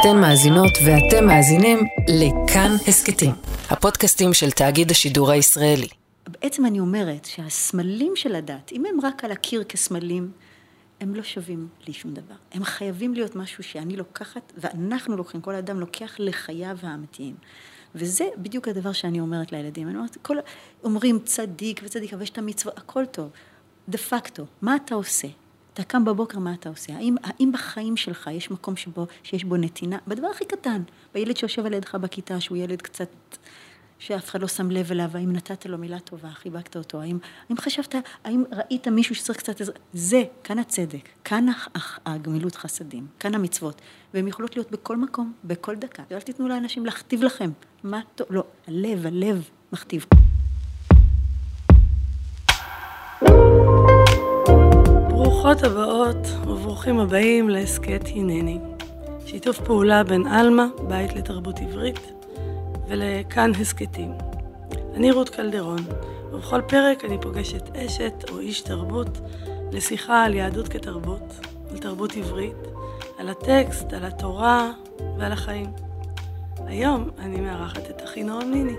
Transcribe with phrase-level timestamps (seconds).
[0.00, 3.30] אתן מאזינות ואתם מאזינים לכאן הסכתים,
[3.70, 5.88] הפודקאסטים של תאגיד השידור הישראלי.
[6.28, 10.30] בעצם אני אומרת שהסמלים של הדת, אם הם רק על הקיר כסמלים,
[11.00, 12.34] הם לא שווים לי שום דבר.
[12.52, 17.34] הם חייבים להיות משהו שאני לוקחת, ואנחנו לוקחים, כל אדם לוקח לחייו האמיתיים.
[17.94, 19.88] וזה בדיוק הדבר שאני אומרת לילדים.
[19.88, 20.36] אני אומרת, כל,
[20.84, 23.30] אומרים צדיק וצדיק, אבל יש את המצווה, הכל טוב.
[23.88, 25.28] דה פקטו, מה אתה עושה?
[25.74, 26.92] אתה קם בבוקר, מה אתה עושה?
[26.96, 29.98] האם, האם בחיים שלך יש מקום שבו, שיש בו נתינה?
[30.06, 30.82] בדבר הכי קטן,
[31.14, 33.08] בילד שיושב על ידך בכיתה, שהוא ילד קצת,
[33.98, 37.56] שאף אחד לא שם לב אליו, האם נתת לו מילה טובה, חיבקת אותו, האם, האם
[37.56, 37.94] חשבת,
[38.24, 39.74] האם ראית מישהו שצריך קצת עזרה?
[39.92, 41.46] זה, כאן הצדק, כאן
[42.06, 43.80] הגמילות חסדים, כאן המצוות,
[44.14, 46.02] והן יכולות להיות בכל מקום, בכל דקה.
[46.10, 47.50] ואל תיתנו לאנשים להכתיב לכם,
[47.84, 50.06] מה טוב, לא, הלב, הלב מכתיב.
[55.42, 58.58] ברוכות הבאות וברוכים הבאים להסכת הנני.
[59.26, 62.12] שיתוף פעולה בין עלמה, בית לתרבות עברית,
[62.88, 64.12] ולכאן הסכתים.
[64.94, 65.78] אני רות קלדרון,
[66.32, 69.18] ובכל פרק אני פוגשת אשת או איש תרבות
[69.72, 72.56] לשיחה על יהדות כתרבות, על תרבות עברית,
[73.18, 74.70] על הטקסט, על התורה
[75.18, 75.72] ועל החיים.
[76.66, 78.76] היום אני מארחת את אחינועם ניני.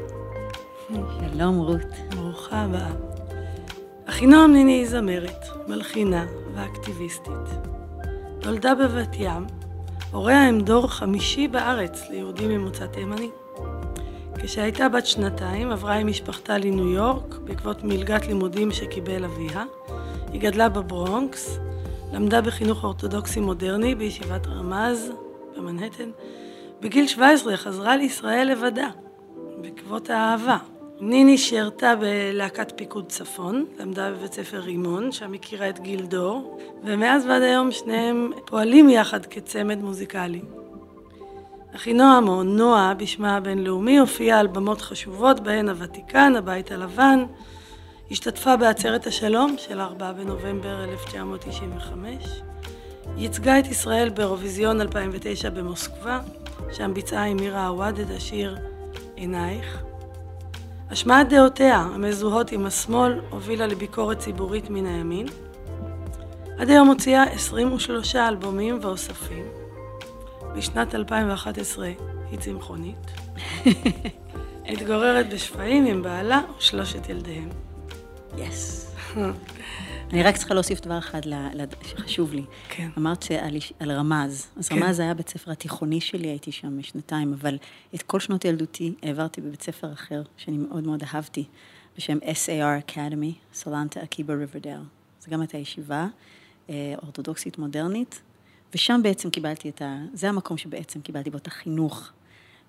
[1.31, 2.15] שלום רות.
[2.15, 3.20] ברוכה הבאה.
[4.05, 7.33] אחינועם ניני היא זמרת, מלחינה ואקטיביסטית.
[8.45, 9.45] נולדה בבת ים,
[10.11, 13.29] הוריה הם דור חמישי בארץ ליהודים ממוצא תימני.
[14.43, 19.63] כשהייתה בת שנתיים עברה עם משפחתה לניו יורק בעקבות מלגת לימודים שקיבל אביה.
[20.33, 21.59] היא גדלה בברונקס,
[22.13, 25.11] למדה בחינוך אורתודוקסי מודרני בישיבת רמז
[25.57, 26.09] במנהטן.
[26.81, 28.87] בגיל 17 חזרה לישראל לבדה,
[29.61, 30.57] בעקבות האהבה.
[31.03, 37.25] ניני שירתה בלהקת פיקוד צפון, למדה בבית ספר רימון, שם הכירה את גיל דור, ומאז
[37.25, 40.41] ועד היום שניהם פועלים יחד כצמד מוזיקלי.
[41.75, 47.23] אחינועם, או נועה בשמה הבינלאומי, הופיעה על במות חשובות בהן הוותיקן, הבית הלבן,
[48.11, 52.41] השתתפה בעצרת השלום של 4 בנובמבר 1995,
[53.17, 56.19] ייצגה את ישראל באירוויזיון 2009 במוסקבה,
[56.71, 58.57] שם ביצעה עם מירה עוואד את השיר
[59.15, 59.90] עינייך.
[60.91, 65.27] השמעת דעותיה המזוהות עם השמאל הובילה לביקורת ציבורית מן הימין.
[66.57, 69.45] עד היום הוציאה 23 אלבומים ואוספים.
[70.55, 71.91] בשנת 2011
[72.31, 73.11] היא צמחונית.
[74.71, 77.49] מתגוררת בשפיים עם בעלה ושלושת ילדיהם.
[78.37, 78.95] יס.
[80.13, 81.21] אני רק צריכה להוסיף דבר אחד
[81.81, 82.43] שחשוב לי.
[82.69, 82.89] כן.
[82.97, 84.47] אמרת שעל, על רמז.
[84.57, 84.83] אז כן.
[84.83, 87.57] רמז היה בית ספר התיכוני שלי, הייתי שם שנתיים, אבל
[87.95, 91.45] את כל שנות ילדותי העברתי בבית ספר אחר, שאני מאוד מאוד אהבתי,
[91.97, 94.79] בשם SAR Academy, סולנטה אקיבה ריברדל.
[95.21, 96.07] זו גם הייתה ישיבה
[96.69, 98.21] אה, אורתודוקסית מודרנית,
[98.73, 99.97] ושם בעצם קיבלתי את ה...
[100.13, 102.11] זה המקום שבעצם קיבלתי בו את החינוך.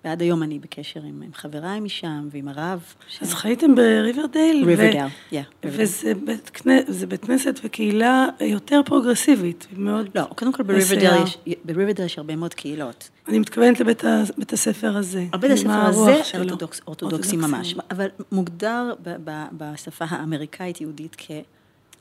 [0.05, 2.83] ועד היום אני בקשר עם, עם חבריי משם ועם הרב.
[3.21, 4.65] אז חייתם בריברדייל.
[4.65, 10.09] ריברדל, yeah, וזה בית, כנ- זה בית כנסת וקהילה יותר פרוגרסיבית, מאוד...
[10.15, 11.23] לא, קודם כל בריוורדייל מסייע.
[11.45, 13.09] יש, בריוורדייל יש הרבה מאוד קהילות.
[13.27, 15.25] אני מתכוונת לבית ה- בית הספר הזה.
[15.39, 16.21] בית הספר הזה.
[16.37, 21.15] אורתודוקס, אורתודוקסי ממש, אבל מוגדר ב, ב, בשפה האמריקאית-יהודית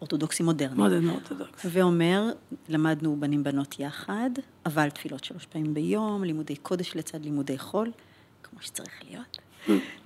[0.03, 0.75] כאורתודוקסי מודרני.
[0.75, 1.67] Modern Orthodox.
[1.71, 2.31] ואומר,
[2.69, 4.31] למדנו בנים בנות יחד,
[4.67, 7.93] אבל תפילות שלוש פעמים ביום, לימודי קודש לצד לימודי חול,
[8.43, 9.39] כמו שצריך להיות.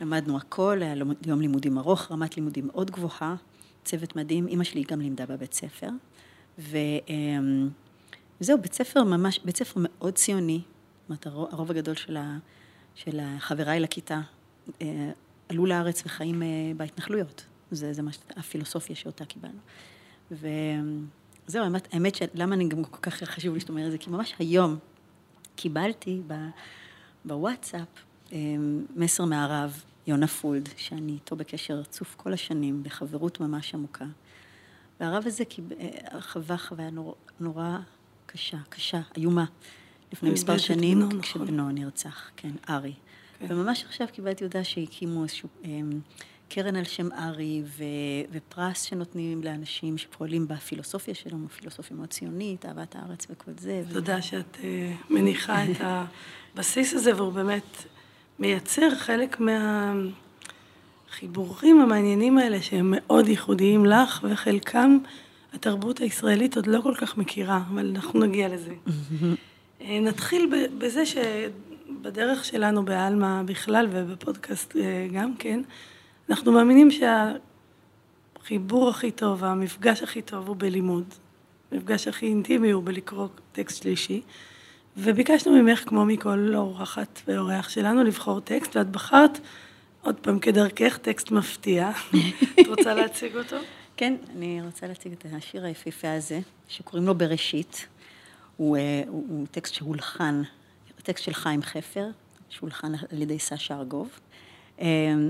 [0.00, 0.94] למדנו הכל, היה
[1.26, 3.34] יום לימודים ארוך, רמת לימודים מאוד גבוהה,
[3.84, 5.88] צוות מדהים, אימא שלי גם לימדה בבית ספר.
[6.58, 6.76] ו,
[7.08, 7.68] אמ,
[8.40, 12.38] וזהו, בית ספר ממש, בית ספר מאוד ציוני, זאת אומרת, הרוב, הרוב הגדול של, ה,
[12.94, 14.20] של חבריי לכיתה
[14.82, 15.10] אה,
[15.48, 17.44] עלו לארץ וחיים אה, בהתנחלויות.
[17.71, 19.59] זה, זה מה, הפילוסופיה שאותה קיבלנו.
[20.31, 24.10] וזהו, האמת, האמת שלמה אני גם כל כך חשוב לי שאת אומרת את זה, כי
[24.10, 24.78] ממש היום
[25.56, 26.34] קיבלתי ב,
[27.25, 27.88] בוואטסאפ
[28.32, 28.38] אה,
[28.97, 34.05] מסר מהרב יונה פולד, שאני איתו בקשר רצוף כל השנים, בחברות ממש עמוקה.
[35.00, 35.72] והרב הזה קיב...
[35.72, 37.15] אה, חווה חוויה נור...
[37.41, 37.78] נורא
[38.26, 39.44] קשה, קשה, איומה,
[40.12, 41.21] לפני מספר שנים, בנו, נכון.
[41.22, 42.94] כשבנו נרצח, כן, ארי.
[43.38, 43.46] כן.
[43.50, 46.00] וממש עכשיו קיבלתי הודעה שהקימו איזשהו אמ,
[46.48, 47.84] קרן על שם ארי, ו...
[48.32, 53.82] ופרס שנותנים לאנשים שפועלים בפילוסופיה שלנו, פילוסופיה מאוד ציונית, אהבת הארץ וכל זה.
[53.88, 55.76] ו- תודה שאת אה, מניחה את
[56.54, 57.84] הבסיס הזה, והוא באמת
[58.38, 59.40] מייצר חלק
[61.08, 64.99] מהחיבורים המעניינים האלה, שהם מאוד ייחודיים לך, וחלקם
[65.52, 68.72] התרבות הישראלית עוד לא כל כך מכירה, אבל אנחנו נגיע לזה.
[69.81, 75.60] אה, נתחיל בזה שבדרך שלנו בעלמא בכלל ובפודקאסט אה, גם כן,
[76.31, 76.88] אנחנו מאמינים
[78.40, 81.05] שהחיבור הכי טוב, המפגש הכי טוב הוא בלימוד.
[81.73, 84.23] המפגש הכי אינטימי הוא בלקרוא טקסט שלישי.
[84.96, 89.38] וביקשנו ממך, כמו מכל אורחת ואורח שלנו, לבחור טקסט, ואת בחרת,
[90.02, 91.90] עוד פעם, כדרכך, טקסט מפתיע.
[92.61, 93.56] את רוצה להציג אותו?
[93.96, 97.87] כן, אני רוצה להציג את השיר היפהפה הזה, שקוראים לו בראשית.
[98.56, 100.43] הוא, אה, הוא, הוא טקסט שהולחן,
[101.02, 102.06] טקסט של חיים חפר,
[102.49, 104.08] שהולחן על ידי סשה ארגוב.
[104.81, 104.87] אה,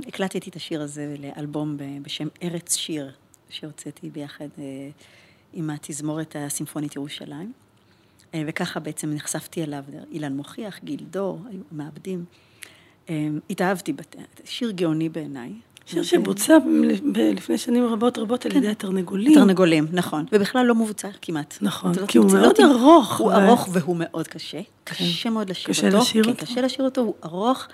[0.09, 3.13] הקלטתי את השיר הזה לאלבום בשם ארץ שיר,
[3.49, 4.65] שהוצאתי ביחד אה,
[5.53, 7.53] עם התזמורת הסימפונית ירושלים.
[8.47, 12.25] וככה בעצם נחשפתי אליו, אילן מוכיח, גיל דור, היו מעבדים.
[13.51, 13.93] התאהבתי,
[14.45, 15.53] שיר גאוני בעיניי.
[15.87, 16.59] שיר שבוצע
[17.15, 19.33] לפני שנים רבות רבות על ידי התרנגולים.
[19.33, 20.25] התרנגולים, נכון.
[20.33, 21.59] ובכלל לא מבוצע כמעט.
[21.61, 23.19] נכון, כי הוא מאוד ארוך.
[23.19, 24.61] הוא ארוך והוא מאוד קשה.
[24.85, 25.81] קשה מאוד לשיר אותו.
[25.81, 26.47] קשה לשיר אותו.
[26.47, 27.67] קשה לשיר אותו, הוא ארוך,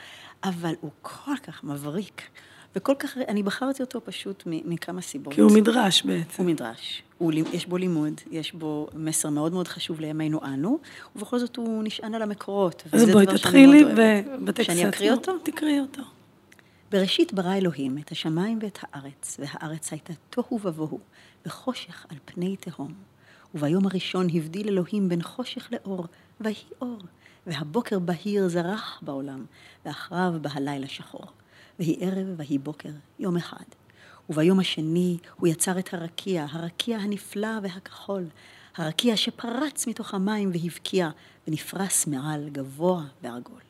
[0.45, 2.23] אבל הוא כל כך מבריק.
[2.77, 5.35] וכל כך, אני בחרתי אותו פשוט מכמה סיבות.
[5.35, 6.43] כי הוא מדרש בעצם.
[6.43, 7.03] הוא מדרש.
[7.19, 10.79] הוא, יש בו לימוד, יש בו מסר מאוד מאוד חשוב לימינו אנו,
[11.17, 12.83] ובכל זאת הוא נשען על המקורות.
[12.93, 13.85] אז בואי תתחילי
[14.45, 15.39] בטקסט שאני אקריא אותו?
[15.39, 16.03] תקראי אותו.
[16.93, 20.99] בראשית ברא אלוהים את השמיים ואת הארץ, והארץ הייתה תוהו ובוהו,
[21.47, 22.93] וחושך על פני תהום.
[23.55, 26.07] וביום הראשון הבדיל אלוהים בין חושך לאור,
[26.41, 26.99] ויהי אור.
[27.47, 29.45] והבוקר בהיר זרח בעולם,
[29.85, 31.27] ואחריו בא הלילה שחור.
[31.79, 33.65] ויהי ערב ויהי בוקר, יום אחד.
[34.31, 38.25] וביום השני הוא יצר את הרקיע, הרקיע הנפלא והכחול,
[38.77, 41.11] הרקיע שפרץ מתוך המים והבקיע,
[41.49, 43.61] ונפרס מעל גבוה ועגול.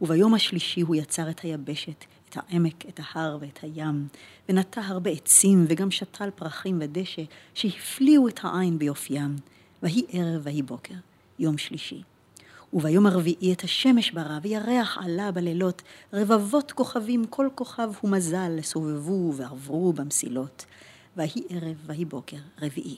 [0.00, 4.08] וביום השלישי הוא יצר את היבשת, את העמק, את ההר ואת הים,
[4.48, 7.22] ונטע הרבה עצים וגם שתל פרחים ודשא,
[7.54, 9.36] שהפליאו את העין ביופיים.
[9.82, 10.94] ויהי ערב ויהי בוקר,
[11.38, 12.02] יום שלישי.
[12.72, 15.82] וביום הרביעי את השמש ברא, וירח עלה בלילות,
[16.12, 20.64] רבבות כוכבים, כל כוכב ומזל, סובבו ועברו במסילות.
[21.16, 22.96] ויהי ערב ויהי בוקר, רביעי.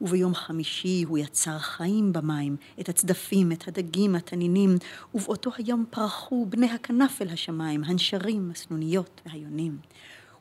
[0.00, 4.76] וביום חמישי הוא יצר חיים במים, את הצדפים, את הדגים, התנינים,
[5.14, 9.78] ובאותו היום פרחו בני הכנף אל השמיים, הנשרים, הסנוניות והיונים.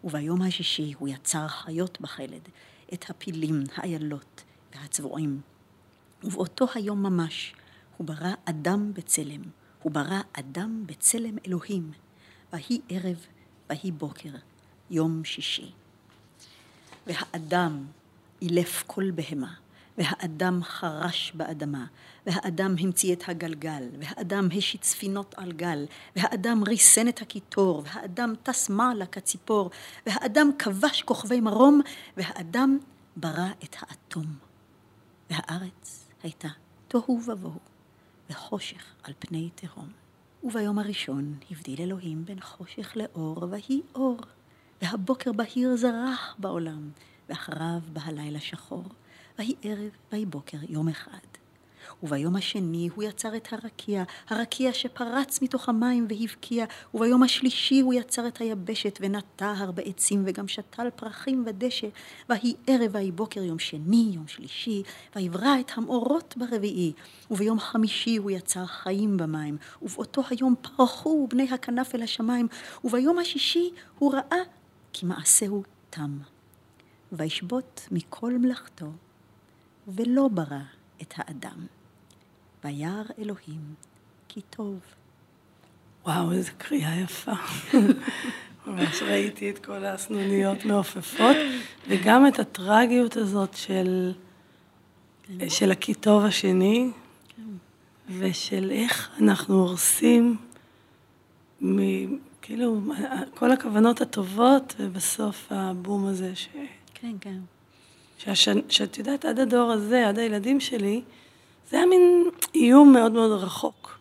[0.03, 2.49] וביום השישי הוא יצר חיות בחלד,
[2.93, 4.43] את הפילים, האיילות
[4.75, 5.41] והצבועים.
[6.23, 7.53] ובאותו היום ממש
[7.97, 9.41] הוא ברא אדם בצלם,
[9.81, 11.91] הוא ברא אדם בצלם אלוהים.
[12.53, 13.25] ויהי ערב
[13.69, 14.29] ויהי בוקר,
[14.89, 15.71] יום שישי.
[17.07, 17.85] והאדם
[18.41, 19.53] אילף כל בהמה,
[19.97, 21.85] והאדם חרש באדמה,
[22.25, 28.69] והאדם המציא את הגלגל, והאדם השית ספינות על גל, והאדם ריסן את הקיטור, והאדם טס
[28.69, 29.69] מעלה כציפור,
[30.05, 31.81] והאדם כבש כוכבי מרום,
[32.17, 32.77] והאדם
[33.15, 34.25] ברא את האטום.
[35.29, 36.47] והארץ הייתה
[36.87, 37.59] תוהו ובוהו,
[38.29, 39.89] וחושך על פני תהום.
[40.43, 44.17] וביום הראשון הבדיל אלוהים בין חושך לאור, ויהי אור,
[44.81, 46.89] והבוקר בהיר זרח בעולם,
[47.29, 48.83] ואחריו בא הלילה שחור,
[49.39, 51.44] ויהי ערב ויהי בוקר יום אחד.
[52.03, 58.27] וביום השני הוא יצר את הרקיע, הרקיע שפרץ מתוך המים והבקיע, וביום השלישי הוא יצר
[58.27, 61.87] את היבשת ונטע הרבה עצים וגם שתל פרחים ודשא,
[62.29, 64.83] ויהי ערב ויהי בוקר יום שני, יום שלישי,
[65.15, 66.93] ויברא את המאורות ברביעי,
[67.31, 72.47] וביום חמישי הוא יצר חיים במים, ובאותו היום פרחו בני הכנף אל השמיים,
[72.83, 74.41] וביום השישי הוא ראה
[74.93, 76.17] כי מעשהו תם.
[77.11, 78.91] וישבות מכל מלאכתו,
[79.87, 80.61] ולא ברא
[81.01, 81.65] את האדם.
[82.65, 83.61] וירא אלוהים
[84.27, 84.79] כי טוב.
[86.05, 87.31] וואו, איזה קריאה יפה.
[88.67, 91.35] ממש ראיתי את כל הסנוניות מעופפות,
[91.87, 94.13] וגם את הטרגיות הזאת של,
[95.23, 95.49] כן.
[95.49, 96.91] של הכי טוב השני,
[97.35, 97.43] כן.
[98.19, 100.37] ושל איך אנחנו הורסים,
[101.61, 101.77] מ,
[102.41, 102.81] כאילו,
[103.33, 106.47] כל הכוונות הטובות, ובסוף הבום הזה ש...
[106.93, 107.39] כן, כן.
[108.17, 108.59] שהשנ...
[108.69, 111.01] שאת יודעת, עד הדור הזה, עד הילדים שלי,
[111.69, 112.23] זה היה מין
[112.55, 113.99] איום מאוד מאוד רחוק.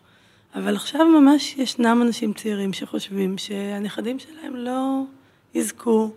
[0.55, 5.01] אבל עכשיו ממש ישנם אנשים צעירים שחושבים שהנכדים שלהם לא
[5.53, 6.11] יזכו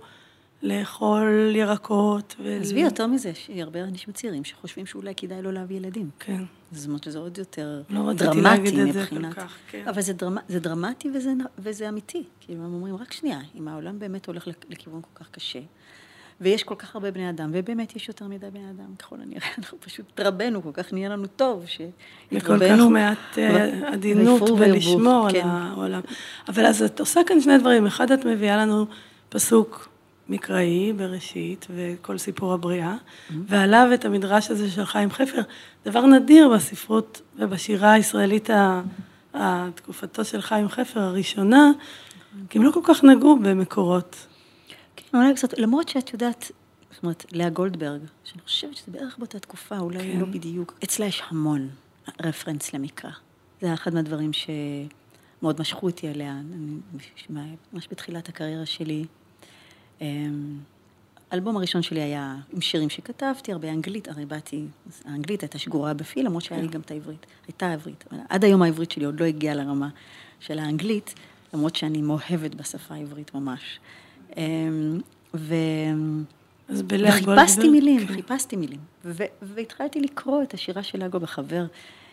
[0.63, 2.37] לאכול ירקות.
[2.43, 2.59] ו...
[2.61, 6.11] עזבי, יותר מזה, יש הרבה אנשים צעירים שחושבים שאולי כדאי לא להביא ילדים.
[6.19, 6.43] כן.
[6.73, 9.35] זאת אומרת שזה עוד יותר לא דרמטי מבחינת...
[9.35, 9.89] כך, כן.
[9.89, 10.37] אבל זה, דרמ...
[10.49, 12.25] זה דרמטי וזה, וזה אמיתי.
[12.41, 15.61] כאילו, הם אומרים, רק שנייה, אם העולם באמת הולך לכיוון כל כך קשה,
[16.41, 19.79] ויש כל כך הרבה בני אדם, ובאמת יש יותר מדי בני אדם, ככל הנראה, אנחנו
[19.81, 21.95] פשוט התרבנו, כל כך נהיה לנו טוב, שהתרבנו.
[22.33, 25.49] וכל כך מעט אה, עדינות ולשמור על כן.
[25.49, 26.01] העולם.
[26.49, 28.87] אבל אז את עושה כאן שני דברים, אחד את מביאה לנו
[29.29, 29.89] פסוק
[30.29, 33.35] מקראי בראשית, וכל סיפור הבריאה, mm-hmm.
[33.47, 35.41] ועליו את המדרש הזה של חיים חפר,
[35.87, 38.51] דבר נדיר בספרות ובשירה הישראלית
[39.35, 41.71] התקופתו של חיים חפר הראשונה,
[42.51, 44.28] כי הם לא כל כך נגעו במקורות
[45.15, 46.51] אולי קצת, למרות שאת יודעת,
[46.91, 50.21] זאת אומרת, לאה גולדברג, שאני חושבת שזה בערך באותה תקופה, אולי כן.
[50.21, 51.69] לא בדיוק, אצלה יש המון
[52.23, 53.11] רפרנס למקרא.
[53.61, 56.75] זה היה אחד מהדברים שמאוד משכו אותי אליה, אני,
[57.73, 59.05] ממש בתחילת הקריירה שלי.
[60.01, 60.59] אמ,
[61.31, 64.65] האלבום הראשון שלי היה עם שירים שכתבתי, הרבה אנגלית, הרי באתי,
[65.05, 66.75] האנגלית הייתה שגורה בפי, למרות שהיה לי כן.
[66.75, 69.89] גם את העברית, הייתה עברית, אבל עד היום העברית שלי עוד לא הגיעה לרמה
[70.41, 71.15] של האנגלית,
[71.55, 73.81] למרות שאני מאוהבת בשפה העברית ממש.
[74.37, 75.01] אמ,
[75.35, 75.55] ו...
[76.69, 78.15] אז בלאה וחיפשתי מילים, כן.
[78.15, 78.81] חיפשתי מילים,
[79.43, 81.67] והתחלתי לקרוא את השירה של אגו, וחבר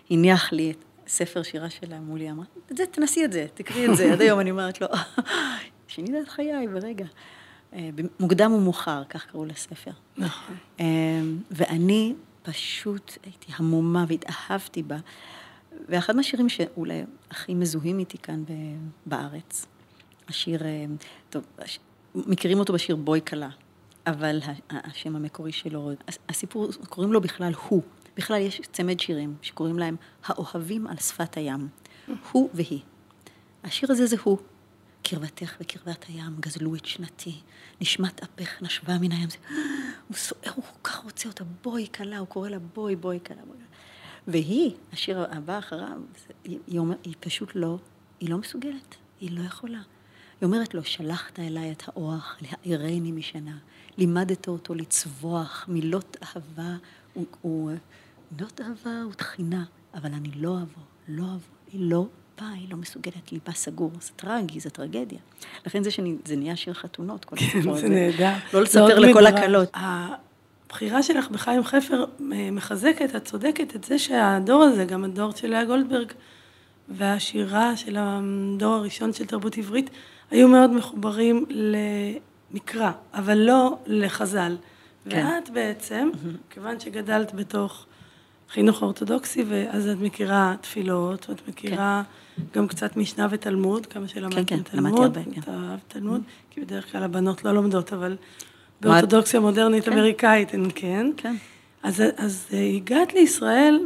[0.10, 3.98] הניח לי את ספר שירה שלה מולי, אמר, את זה, תנסי את זה, תקראי את
[3.98, 4.88] זה, עד היום אני אומרת לו,
[5.88, 7.06] שינית את חיי ברגע.
[7.74, 9.92] אה, מוקדם ומאוחר, כך קראו לספר.
[10.18, 10.56] נכון.
[10.80, 10.86] אה,
[11.52, 14.98] ואני פשוט הייתי המומה והתאהבתי בה.
[15.90, 18.44] ואחד מהשירים שאולי הכי מזוהים איתי כאן
[19.06, 19.66] בארץ,
[20.28, 20.86] השיר, אה,
[21.30, 21.44] טוב,
[22.16, 23.50] מכירים אותו בשיר בואי כלה,
[24.08, 25.92] אבל השם המקורי שלו,
[26.30, 27.82] הסיפור, קוראים לו בכלל הוא.
[28.18, 29.96] בכלל יש צמד שירים שקוראים להם
[30.26, 31.68] האוהבים על שפת הים.
[32.32, 32.80] הוא והיא.
[33.64, 34.38] השיר הזה זה הוא.
[35.04, 37.36] קרבתך וקרבת הים גזלו את שנתי,
[37.82, 39.30] נשמת אפך נשבה מן הים.
[40.08, 43.42] הוא סוער, הוא כל כך רוצה אותה, בואי כלה, הוא קורא לה בואי, בואי כלה.
[44.28, 46.02] והיא, השיר הבא אחריו,
[46.44, 47.78] היא, אומר, היא פשוט לא,
[48.20, 49.82] היא לא מסוגלת, היא לא יכולה.
[50.46, 53.58] היא אומרת לו, שלחת אליי את האורח להעירני משנה,
[53.98, 56.76] לימדת אותו לצבוח מילות אהבה,
[57.16, 62.06] מילות אהבה ותחינה, אבל אני לא אבוא, לא אבוא, היא לא
[62.38, 65.20] באה, היא לא מסוגלת, ליבה סגור, זה טרגי, זה טרגדיה.
[65.66, 67.82] לכן זה שזה נהיה שיר חתונות, כל הסיפור הזה.
[67.82, 68.34] זה נהדר.
[68.54, 69.70] לא לספר לכל הקלות.
[69.74, 75.48] הבחירה שלך בחיים חפר אה, מחזקת, את צודקת, את זה שהדור הזה, גם הדור של
[75.48, 76.12] לאה גולדברג
[76.90, 79.90] והשירה של הדור הראשון של תרבות עברית,
[80.32, 84.56] היו מאוד מחוברים למקרא, אבל לא לחז"ל.
[85.10, 85.26] כן.
[85.26, 86.10] ואת בעצם,
[86.50, 87.86] כיוון שגדלת בתוך
[88.50, 92.04] חינוך אורתודוקסי, ואז את מכירה תפילות, ואת מכירה
[92.36, 92.44] כן.
[92.60, 95.00] גם קצת משנה ותלמוד, כמה שלמדת כן, כן, תלמוד.
[95.00, 95.42] למדתי הרבה, כן.
[95.42, 96.54] את אהבת תלמוד, mm-hmm.
[96.54, 98.16] כי בדרך כלל הבנות לא לומדות, אבל
[98.82, 99.92] באורתודוקסיה מודרנית כן.
[99.92, 101.08] אמריקאית הן כן.
[101.18, 101.36] כן.
[101.84, 103.80] אז, אז הגעת לישראל,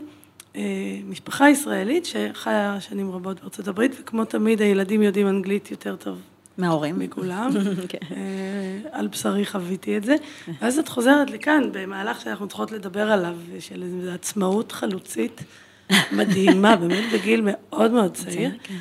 [1.06, 6.22] משפחה ישראלית שחיה שנים רבות בארצות הברית, וכמו תמיד הילדים יודעים אנגלית יותר טוב
[6.58, 7.00] מההורים.
[7.00, 7.52] מכולם.
[7.90, 7.98] כן.
[8.12, 10.16] אה, על בשרי חוויתי את זה.
[10.62, 15.44] ואז את חוזרת לכאן, במהלך שאנחנו צריכות לדבר עליו, של איזו עצמאות חלוצית
[16.18, 18.52] מדהימה, באמת בגיל מאוד מאוד צעיר.
[18.64, 18.76] כן.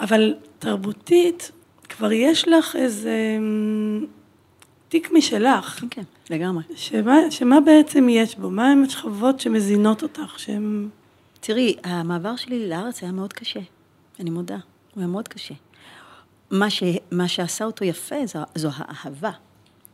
[0.00, 1.50] אבל תרבותית,
[1.88, 3.38] כבר יש לך איזה
[4.88, 5.84] תיק משלך.
[5.90, 6.64] כן, לגמרי.
[6.74, 8.50] שמה, שמה בעצם יש בו?
[8.50, 10.38] מה הן השכבות שמזינות אותך?
[10.38, 10.88] שהם...
[11.40, 13.60] תראי, המעבר שלי לארץ היה מאוד קשה,
[14.20, 14.56] אני מודה.
[14.94, 15.54] הוא היה מאוד קשה.
[16.50, 19.30] מה, ש, מה שעשה אותו יפה זו, זו האהבה.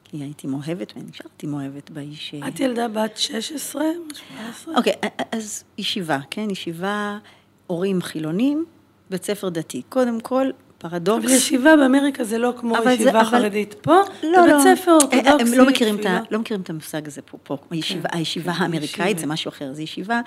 [0.05, 2.35] כי הייתי מאוהבת ונשארתי מאוהבת באיש...
[2.49, 3.83] את ילדה בת 16?
[4.15, 4.77] 17?
[4.77, 4.93] אוקיי,
[5.33, 6.51] אז ישיבה, כן?
[6.51, 7.19] ישיבה,
[7.67, 8.65] הורים חילונים,
[9.11, 9.83] בית ספר דתי.
[9.89, 10.51] קודם כל,
[10.83, 11.25] פרדוקס.
[11.25, 13.83] אבל ישיבה באמריקה זה לא כמו ישיבה זה, חרדית אבל...
[13.83, 14.75] פה, לא, זה בית לא.
[14.77, 15.31] ספר אורתודוקסי.
[15.31, 17.39] הם לא מכירים, את, לא מכירים את המושג הזה פה.
[17.43, 17.57] פה.
[17.57, 19.21] כן, הישיבה, הישיבה כן, האמריקאית ישיבה.
[19.21, 20.21] זה משהו אחר, זה ישיבה,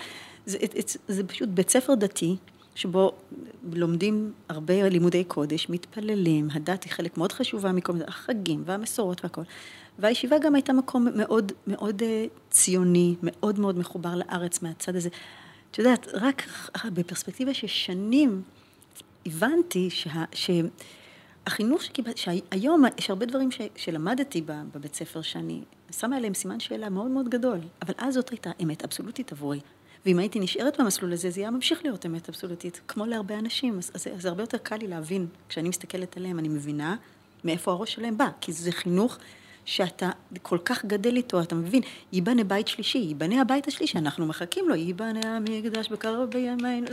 [0.45, 0.57] זה,
[0.87, 2.35] זה, זה פשוט בית ספר דתי,
[2.75, 3.11] שבו
[3.73, 9.41] לומדים הרבה לימודי קודש, מתפללים, הדת היא חלק מאוד חשובה מכל מיני, החגים והמסורות והכל.
[9.99, 15.09] והישיבה גם הייתה מקום מאוד מאוד אה, ציוני, מאוד מאוד מחובר לארץ מהצד הזה.
[15.71, 16.43] את יודעת, רק
[16.93, 18.41] בפרספקטיבה של שנים
[19.25, 26.33] הבנתי שה, שהחינוך שקיבלתי, שהיום יש הרבה דברים ש, שלמדתי בבית ספר שאני שמה עליהם
[26.33, 29.59] סימן שאלה מאוד מאוד גדול, אבל אז זאת הייתה אמת אבסולוטית עבורי.
[30.05, 33.77] ואם הייתי נשארת במסלול הזה, זה היה ממשיך להיות אמת אבסולוטית, כמו להרבה אנשים.
[33.77, 36.95] אז, אז זה הרבה יותר קל לי להבין, כשאני מסתכלת עליהם, אני מבינה
[37.43, 39.17] מאיפה הראש שלהם בא, כי זה חינוך
[39.65, 40.09] שאתה
[40.41, 44.75] כל כך גדל איתו, אתה מבין, ייבנה בית שלישי, ייבנה הבית השלישי, אנחנו מחכים לו,
[44.75, 46.87] ייבנה המקדש בקרוב בימינו,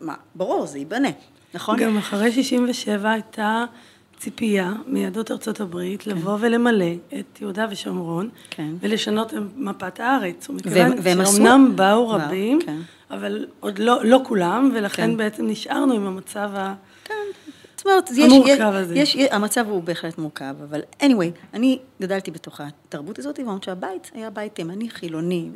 [0.00, 1.08] מה, ברור, זה ייבנה,
[1.56, 1.78] נכון?
[1.78, 3.64] גם אחרי 67 הייתה
[4.18, 6.10] ציפייה מיהדות ארצות הברית כן.
[6.10, 8.70] לבוא ולמלא את יהודה ושומרון, כן.
[8.80, 10.50] ולשנות את מפת הארץ.
[10.50, 12.78] ומכיוון שאומנם באו רבים, כן.
[13.10, 15.16] אבל עוד לא, לא כולם, ולכן כן.
[15.16, 16.74] בעצם נשארנו עם המצב ה...
[17.04, 17.14] כן.
[17.84, 18.94] אומרת, יש, המורכב יש, הזה.
[18.94, 24.30] יש, המצב הוא בהחלט מורכב, אבל anyway, אני גדלתי בתוך התרבות הזאת, ואומרת שהבית היה
[24.30, 25.48] בית תימני, חילוני,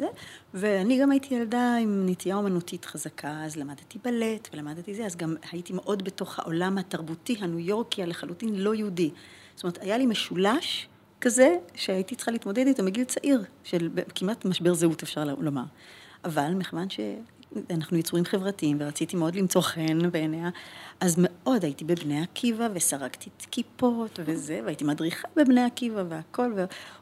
[0.55, 5.35] ואני גם הייתי ילדה עם נטייה אומנותית חזקה, אז למדתי בלט ולמדתי זה, אז גם
[5.53, 9.11] הייתי מאוד בתוך העולם התרבותי הניו יורקי הלחלוטין לא יהודי.
[9.55, 10.89] זאת אומרת, היה לי משולש
[11.21, 15.65] כזה שהייתי צריכה להתמודד איתו מגיל צעיר, של כמעט משבר זהות אפשר לומר.
[16.25, 17.01] אבל מכיוון ש...
[17.71, 20.49] אנחנו יצורים חברתיים, ורציתי מאוד למצוא חן בעיניה,
[21.01, 26.53] אז מאוד הייתי בבני עקיבא, וסרקתי כיפות וזה, והייתי מדריכה בבני עקיבא והכל,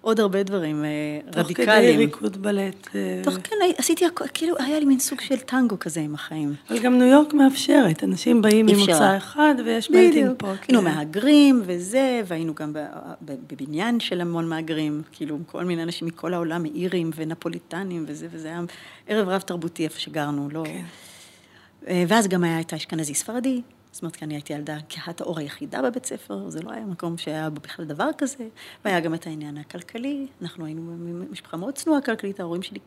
[0.02, 0.88] ועוד הרבה דברים אה,
[1.36, 1.68] רדיקליים.
[1.68, 2.88] תוך כדי ריקוד בלט.
[2.94, 6.54] אה, תוך כן, עשיתי הכל, כאילו, היה לי מין סוג של טנגו כזה עם החיים.
[6.70, 10.52] אבל גם ניו יורק מאפשרת, אנשים באים ממוצא אחד, ויש מלטינג פה.
[10.68, 12.72] היינו מהגרים וזה, והיינו גם
[13.22, 18.60] בבניין של המון מהגרים, כאילו, כל מיני אנשים מכל העולם, מאירים ונפוליטנים וזה, וזה היה
[19.06, 20.64] ערב רב תרבותי איפה שגרנו, לא...
[20.64, 20.84] כן.
[21.88, 25.38] אה, ואז גם היה את האשכנזי ספרדי, זאת אומרת, כי אני הייתי ילדה כהת האור
[25.38, 28.48] היחידה בבית ספר, זה לא היה מקום שהיה בו בכלל דבר כזה,
[28.84, 30.96] והיה גם את העניין הכלכלי, אנחנו היינו
[31.30, 32.78] משפחה מאוד צנועה כלכלית, ההורים שלי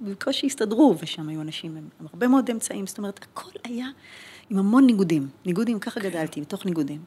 [0.00, 3.86] בקושי הסתדרו, ושם היו אנשים עם הרבה מאוד אמצעים, זאת אומרת, הכל היה
[4.50, 7.02] עם המון ניגודים, ניגודים, ככה גדלתי, בתוך ניגודים.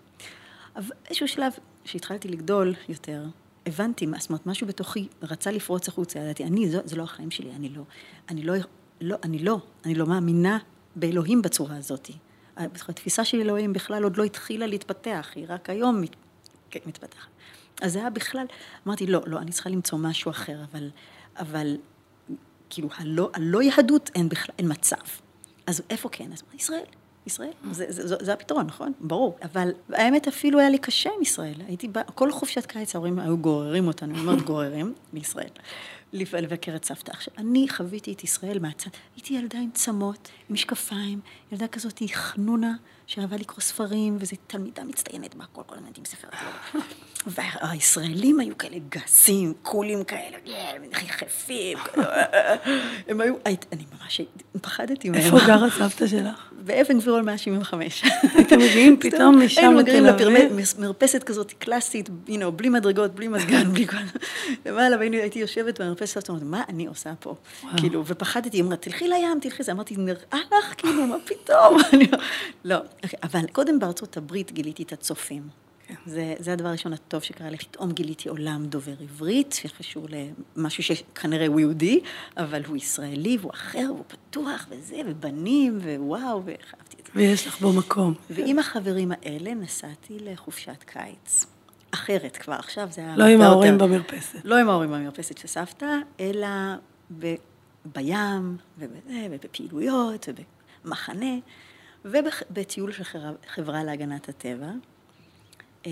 [0.75, 3.25] אבל באיזשהו שלב, כשהתחלתי לגדול יותר,
[3.65, 7.51] הבנתי, זאת אומרת, משהו בתוכי רצה לפרוץ החוצה, ידעתי, אני, זה, זה לא החיים שלי,
[7.55, 7.83] אני לא,
[8.29, 8.53] אני לא,
[9.01, 10.58] לא, אני לא, אני לא מאמינה
[10.96, 12.10] באלוהים בצורה הזאת.
[12.58, 16.15] התפיסה של אלוהים בכלל עוד לא התחילה להתפתח, היא רק היום מת,
[16.70, 17.29] כן, מתפתחת.
[17.81, 18.46] אז זה היה בכלל,
[18.88, 20.89] אמרתי, לא, לא, אני צריכה למצוא משהו אחר, אבל,
[21.39, 21.77] אבל
[22.70, 24.96] כאילו, הלא, הלא יהדות אין בכלל, אין מצב.
[25.67, 26.31] אז איפה כן?
[26.34, 26.86] אז ישראל.
[27.25, 28.94] ישראל, זה, זה, זה, זה הפתרון, נכון?
[29.00, 29.38] ברור.
[29.44, 31.54] אבל האמת אפילו היה לי קשה עם ישראל.
[31.68, 35.50] הייתי, בא, כל חופשת קיץ ההורים היו גוררים אותנו, אומרת גוררים, מישראל.
[36.13, 37.12] לבקר את סבתא.
[37.12, 41.20] עכשיו, אני חוויתי את ישראל מהצד, הייתי ילדה עם צמות, עם משקפיים,
[41.51, 42.74] ילדה כזאת חנונה,
[43.08, 46.28] שאהבה לקרוא ספרים, וזו תלמידה מצטיינת בהכל, כל הזמן עם ספר.
[47.28, 50.38] והישראלים היו כאלה גסים, קולים כאלה,
[51.06, 51.78] יחפים,
[53.08, 54.22] הם היו, אני ממש
[54.62, 55.22] פחדתי מהם.
[55.22, 56.51] איפה גרה סבתא שלך?
[56.66, 58.04] באבן גבירול 175.
[58.42, 60.06] אתם מגיעים פתאום משם היינו מגיעים
[60.78, 62.10] למרפסת כזאת קלאסית,
[62.56, 63.98] בלי מדרגות, בלי מזגן, בלי כל...
[64.66, 67.36] למעלה, והייתי יושבת במרפסת, ואומרת, מה אני עושה פה?
[67.78, 71.78] כאילו, ופחדתי, היא אמרה, תלכי לים, תלכי, זה אמרתי, נראה לך, כאילו, מה פתאום?
[72.66, 75.62] לא, אוקיי, אבל קודם בארצות הברית גיליתי את הצופים.
[76.05, 80.07] זה, זה הדבר הראשון הטוב שקרה לי, פתאום גיליתי עולם דובר עברית, שקשור
[80.55, 82.00] למשהו שכנראה הוא יהודי,
[82.38, 87.12] אבל הוא ישראלי, והוא אחר, והוא פתוח, וזה, ובנים, ווואו, ואהבתי את זה.
[87.15, 88.13] ויש לך בו מקום.
[88.29, 91.45] ועם החברים האלה נסעתי לחופשת קיץ.
[91.92, 93.18] אחרת כבר, עכשיו זה היה...
[93.18, 94.39] לא עם ההורים יותר, במרפסת.
[94.44, 96.48] לא עם ההורים במרפסת של סבתא, אלא
[97.20, 97.35] ב,
[97.85, 100.29] בים, ובזה, ובפעילויות,
[100.85, 101.35] ובמחנה,
[102.05, 103.03] ובטיול של
[103.48, 104.72] חברה להגנת הטבע.
[105.85, 105.91] אה,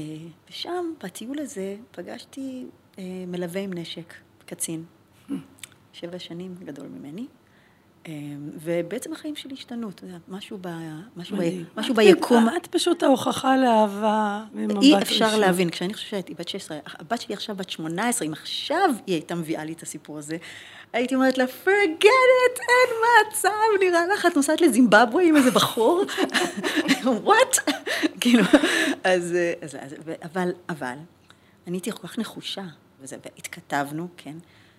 [0.49, 2.65] ושם, בטיול הזה, פגשתי
[2.99, 4.13] אה, מלווה עם נשק,
[4.45, 4.85] קצין,
[5.93, 7.27] שבע שנים גדול ממני.
[8.07, 8.13] אה,
[8.61, 10.67] ובעצם החיים שלי השתנו, אתה יודע, משהו, ב,
[11.15, 11.41] משהו, ב,
[11.77, 12.49] משהו ביקום.
[12.57, 15.39] את פשוט ההוכחה לאהבה ממבט אי אפשר ראשון.
[15.39, 19.35] להבין, כשאני חושבת שהייתי בת 16, הבת שלי עכשיו בת 18, אם עכשיו היא הייתה
[19.35, 20.37] מביאה לי את הסיפור הזה,
[20.93, 22.95] הייתי אומרת לה, forget it, אין
[23.29, 26.03] מצב, נראה לך, את נוסעת לזימבבואה עם איזה בחור?
[27.25, 27.71] what?
[28.21, 28.43] כאילו,
[29.03, 30.95] אז, אז, אז, אבל, אבל,
[31.67, 32.63] אני הייתי כל כך נחושה,
[33.01, 34.35] וזה, והתכתבנו, כן,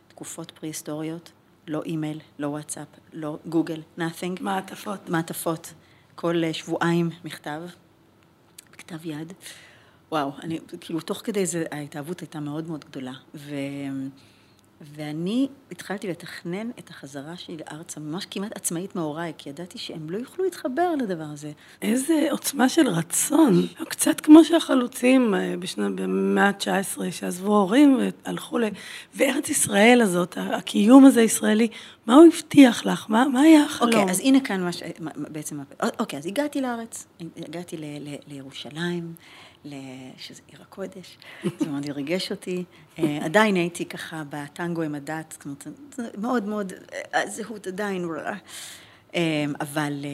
[0.09, 1.33] תקופות פרה-היסטוריות,
[1.66, 4.40] לא אימייל, לא וואטסאפ, לא גוגל, nothing.
[4.40, 5.09] מעטפות.
[5.09, 5.75] מעטפות.
[6.14, 7.62] כל שבועיים מכתב,
[8.73, 9.33] בכתב יד.
[10.12, 13.12] וואו, אני, כאילו, תוך כדי זה, ההתאהבות הייתה מאוד מאוד גדולה.
[13.35, 13.55] ו...
[14.81, 20.19] ואני התחלתי לתכנן את החזרה שלי לארצה, ממש כמעט עצמאית מהוריי, כי ידעתי שהם לא
[20.19, 21.53] יוכלו להתחבר לדבר הזה.
[21.83, 23.66] איזה עוצמה של רצון.
[23.88, 28.64] קצת כמו שהחלוצים אה, בשנה, במאה ה-19, שעזבו הורים והלכו ל...
[29.14, 31.69] וארץ ישראל הזאת, הקיום הזה הישראלי,
[32.07, 33.07] מה הוא הבטיח לך?
[33.09, 33.93] מה, מה היה החלום?
[33.93, 34.83] אוקיי, אז הנה כאן מה ש...
[35.16, 35.59] בעצם...
[36.01, 37.85] אוקיי, אז הגעתי לארץ, הגעתי ל...
[37.85, 38.14] ל...
[38.29, 39.14] לירושלים.
[40.16, 41.18] שזה עיר הקודש,
[41.59, 42.64] זה מאוד ריגש אותי.
[42.99, 46.73] אה, עדיין הייתי ככה בטנגו עם הדת, זאת אומרת, מאוד מאוד,
[47.14, 48.09] הזהות עדיין,
[49.14, 50.11] אה, אבל אה,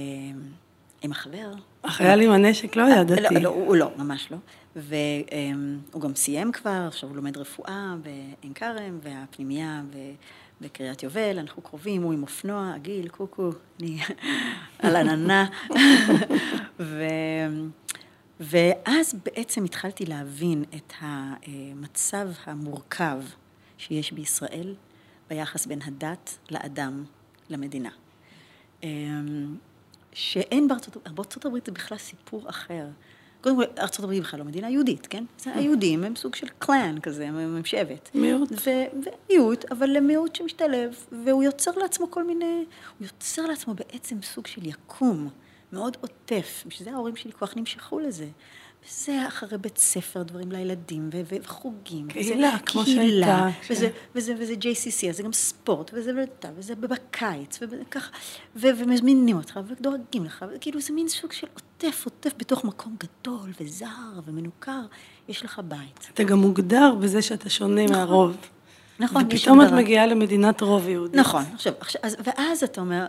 [1.02, 1.54] עם החבר.
[1.84, 3.34] החייל עם הנשק לא ידעתי.
[3.34, 4.36] לא, לא, הוא לא, ממש לא.
[4.76, 9.82] והוא גם סיים כבר, עכשיו הוא לומד רפואה בעין כרם, והפנימייה
[10.60, 13.98] בקריית יובל, אנחנו קרובים, הוא עם אופנוע, הגיל, קוקו, אני
[14.78, 15.46] על עננה.
[18.40, 23.22] ואז בעצם התחלתי להבין את המצב המורכב
[23.78, 24.74] שיש בישראל
[25.28, 27.04] ביחס בין הדת לאדם,
[27.50, 27.90] למדינה.
[28.82, 29.56] אמ,
[30.12, 32.86] שאין בארצות הברית, בארצות הברית זה בכלל סיפור אחר.
[33.40, 35.24] קודם כל, ארצות הברית בכלל לא מדינה יהודית, כן?
[35.38, 38.10] זה היהודים הם סוג של קלאן כזה, הם שבט.
[38.14, 38.48] מיעוט.
[39.28, 42.64] ומיעוט, אבל למיעוט שמשתלב, והוא יוצר לעצמו כל מיני,
[42.98, 45.28] הוא יוצר לעצמו בעצם סוג של יקום.
[45.76, 48.26] מאוד עוטף, בשביל זה ההורים שלי כל כך נמשכו לזה.
[48.90, 52.08] זה אחרי בית ספר, דברים לילדים, ו- וחוגים.
[52.08, 53.94] קהילה, וזה כמו קהילה, שהייתה, וזה, כן.
[54.14, 58.10] וזה, וזה JCC, אז זה גם ספורט, וזה, וזה, וזה בקיץ, וככה,
[58.56, 63.50] ו- ומזמינים אותך, ודואגים לך, וכאילו זה מין סוג של עוטף, עוטף בתוך מקום גדול,
[63.60, 64.80] וזר, ומנוכר,
[65.28, 66.08] יש לך בית.
[66.14, 68.36] אתה גם מוגדר בזה שאתה שונה מהרוב.
[69.00, 69.72] נכון, ופתאום את.
[69.72, 71.20] מגיעה למדינת רוב יהודית.
[71.20, 73.06] נכון, עכשיו, עכשיו אז, ואז אתה אומר,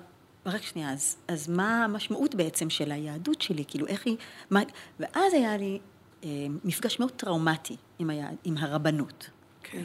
[0.47, 3.63] רק שנייה, אז, אז מה המשמעות בעצם של היהדות שלי?
[3.67, 4.17] כאילו, איך היא...
[4.49, 4.59] מה,
[4.99, 5.79] ואז היה לי
[6.23, 6.29] אה,
[6.63, 9.29] מפגש מאוד טראומטי עם, היה, עם הרבנות,
[9.63, 9.83] כן.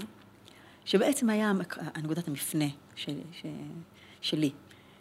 [0.85, 1.53] שבעצם היה
[2.03, 2.65] נקודת המפנה
[2.97, 3.43] של, ש,
[4.21, 4.51] שלי.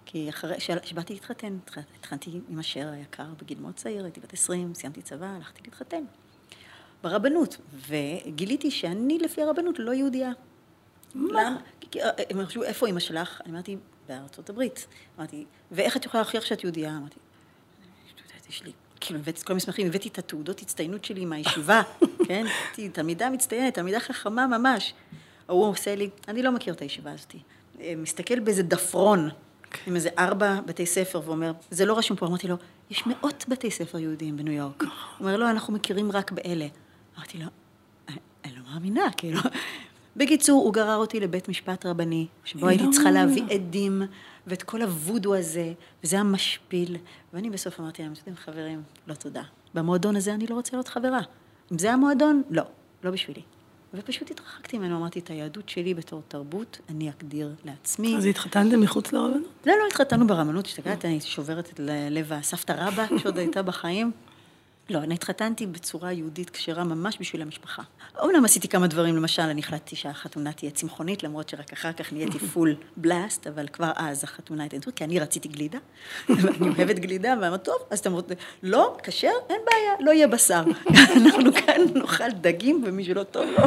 [0.05, 4.73] כי אחרי שבאתי להתחתן, התח- התחתנתי עם אשר היקר בגיל מאוד צעיר, הייתי בת 20,
[4.73, 6.03] סיימתי צבא, הלכתי להתחתן.
[7.03, 10.31] ברבנות, וגיליתי שאני לפי הרבנות לא יהודייה.
[11.15, 11.57] למה?
[11.79, 13.41] כי- כי, אה, הם חשבו, איפה אימא שלך?
[13.45, 13.77] אני אמרתי,
[14.09, 14.87] בארצות הברית.
[15.19, 16.97] אמרתי, ואיך את יכולה להוכיח שאת יהודייה?
[16.97, 17.15] אמרתי,
[18.15, 21.81] "את יודעת, יש לי, כאילו, הבאתי את כל המסמכים, הבאתי את התעודות הצטיינות שלי מהישיבה,
[22.27, 22.45] כן?
[22.67, 24.93] הייתי תלמידה מצטיינת, תלמידה חכמה ממש.
[25.47, 27.35] ההוא עושה לי, אני לא מכיר את הישיבה הזאת.
[27.81, 29.29] אה, מסתכל באיזה דפרון,
[29.87, 32.25] עם איזה ארבע בתי ספר, ואומר, זה לא רשום פה.
[32.27, 32.55] אמרתי לו,
[32.89, 34.81] יש מאות בתי ספר יהודיים בניו יורק.
[34.83, 36.67] הוא אומר, לא, אנחנו מכירים רק באלה.
[37.17, 37.45] אמרתי לו,
[38.09, 39.39] "אני- אני לא מאמינה, כאילו.
[40.15, 43.25] בקיצור, הוא גרר אותי לבית משפט רבני, שבו הייתי צריכה מאמינה.
[43.25, 44.01] להביא עדים,
[44.47, 46.97] ואת כל הוודו הזה, וזה היה משפיל.
[47.33, 49.43] ואני בסוף אמרתי להם, אתם חברים, לא תודה.
[49.73, 51.19] במועדון הזה אני לא רוצה להיות חברה.
[51.71, 52.63] אם זה המועדון, לא,
[53.03, 53.41] לא בשבילי.
[53.93, 58.17] ופשוט התרחקתי ממנו, אמרתי, את היהדות שלי בתור תרבות, אני אגדיר לעצמי.
[58.17, 59.41] אז התחתנתם מחוץ לרבנות?
[59.65, 64.11] לא, לא התחתנו ברבנות, השתגעת, אני שוברת את לב הסבתא רבא שעוד הייתה בחיים.
[64.91, 67.81] לא, אני התחתנתי בצורה יהודית כשרה ממש בשביל המשפחה.
[68.19, 72.39] אומנם עשיתי כמה דברים, למשל, אני החלטתי שהחתונה תהיה צמחונית, למרות שרק אחר כך נהייתי
[72.39, 75.77] פול בלאסט, אבל כבר אז החתונה הייתה נטורית, כי אני רציתי גלידה,
[76.29, 80.63] ואני אוהבת גלידה, ואמרתי, טוב, אז אתם רוצים, לא, כשר, אין בעיה, לא יהיה בשר.
[81.17, 83.65] אנחנו כאן נאכל דגים, ומי שלא טוב, לא.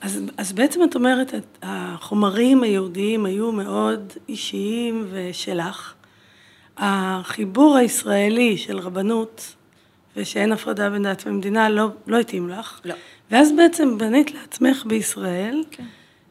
[0.00, 5.94] אז, אז בעצם את אומרת, החומרים היהודיים היו מאוד אישיים ושלך.
[6.76, 9.54] החיבור הישראלי של רבנות,
[10.18, 12.80] ושאין הפרדה בין דת ומדינה, לא, לא התאים לך.
[12.84, 12.94] לא.
[13.30, 15.84] ואז בעצם בנית לעצמך בישראל כן.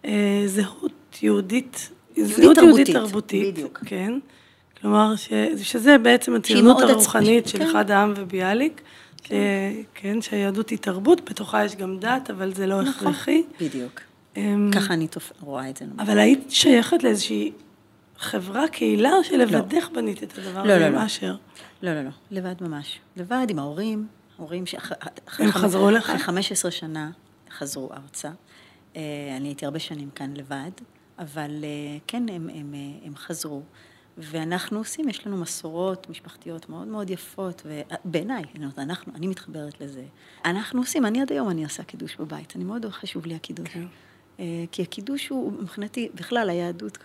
[0.06, 3.54] אה, זהות יהודית, זהות תרבותית, יהודית תרבותית.
[3.54, 3.80] בדיוק.
[3.86, 4.14] כן.
[4.82, 5.30] כלומר, ש,
[5.64, 7.66] שזה בעצם הציונות הרוחנית עצמאית, של כן.
[7.70, 8.82] אחד העם וביאליק.
[9.24, 9.32] ש-
[9.94, 13.08] כן, שהיהדות היא תרבות, בתוכה יש גם דת, אבל זה לא נכון.
[13.08, 13.44] הכרחי.
[13.62, 14.00] בדיוק.
[14.38, 15.86] אמ, ככה אני תופ- רואה את זה.
[16.00, 17.52] אבל היית שייכת לאיזושהי
[18.20, 21.06] חברה, קהילה, או שלבדך בנית את הדבר לא, הזה לא, עם לא.
[21.06, 21.36] אשר?
[21.82, 23.00] לא, לא, לא, לבד ממש.
[23.18, 24.08] לבד עם ההורים,
[24.40, 24.98] ההורים שאחרי...
[25.40, 26.04] הם חזרו לך?
[26.10, 27.12] אחרי 15 שנה
[27.58, 28.30] חזרו ארצה.
[28.96, 29.02] אה,
[29.38, 30.72] אני הייתי הרבה שנים כאן לבד,
[31.20, 33.62] אבל אה, כן, הם, הם, אה, הם חזרו.
[34.18, 38.44] ואנחנו עושים, יש לנו מסורות משפחתיות מאוד מאוד יפות, ובעיניי,
[38.78, 40.04] אנחנו, אני מתחברת לזה.
[40.46, 43.70] אנחנו עושים, אני עד היום אני עושה קידוש בבית, אני מאוד חשוב לי הקידוש.
[43.70, 43.86] כן.
[44.72, 46.98] כי הקידוש הוא, מבחינתי, בכלל היהדות,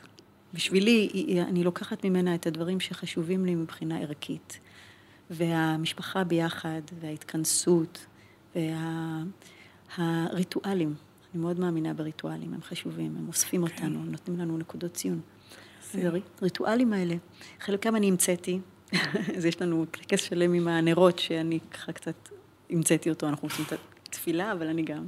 [0.54, 1.08] בשבילי,
[1.48, 4.60] אני לוקחת ממנה את הדברים שחשובים לי מבחינה ערכית.
[5.32, 8.06] והמשפחה ביחד, וההתכנסות,
[9.98, 10.94] והריטואלים.
[11.34, 15.20] אני מאוד מאמינה בריטואלים, הם חשובים, הם אוספים אותנו, הם נותנים לנו נקודות ציון.
[16.40, 17.14] הריטואלים האלה,
[17.60, 18.60] חלקם אני המצאתי,
[19.36, 22.28] אז יש לנו טקס שלם עם הנרות, שאני ככה קצת
[22.70, 25.06] המצאתי אותו, אנחנו עושים את התפילה, אבל אני גם.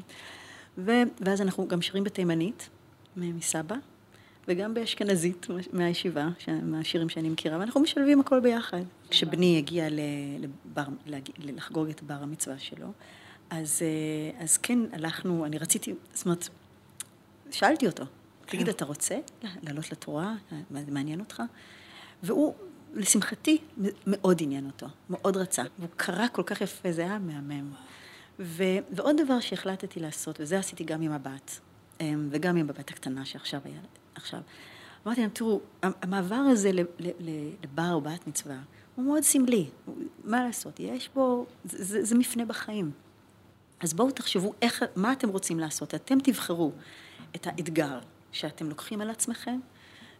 [0.79, 2.69] ו- ואז אנחנו גם שרים בתימנית,
[3.17, 3.77] מסבא,
[4.49, 6.29] וגם באשכנזית מהישיבה,
[6.63, 8.83] מהשירים שאני מכירה, ואנחנו משלבים הכל ביחד.
[9.11, 9.89] כשבני הגיע
[10.39, 10.85] לבר,
[11.39, 12.87] לחגוג את בר המצווה שלו,
[13.51, 16.49] אז, אה, אז כן הלכנו, אני רציתי, זאת אומרת,
[17.51, 18.05] שאלתי אותו,
[18.47, 19.19] תגיד, אתה רוצה
[19.63, 20.35] לעלות לתורה?
[20.71, 21.43] מה, זה מעניין אותך?
[22.23, 22.55] והוא,
[22.95, 23.59] לשמחתי,
[24.07, 25.63] מאוד עניין אותו, מאוד רצה.
[25.79, 27.73] והוא קרא כל כך יפה, זה היה מהמם.
[28.39, 31.61] ו, ועוד דבר שהחלטתי לעשות, וזה עשיתי גם עם הבת,
[32.01, 33.81] אמ, וגם עם הבת הקטנה שעכשיו היה,
[34.15, 34.41] עכשיו.
[35.07, 36.71] אמרתי להם, תראו, המעבר הזה
[37.63, 38.59] לבר או בת מצווה,
[38.95, 39.67] הוא מאוד סמלי.
[40.25, 40.81] מה לעשות?
[40.81, 42.91] יש בו, זה, זה, זה מפנה בחיים.
[43.81, 45.95] אז בואו תחשבו איך, מה אתם רוצים לעשות.
[45.95, 46.73] אתם תבחרו
[47.37, 47.99] את האתגר
[48.33, 49.59] שאתם לוקחים על עצמכם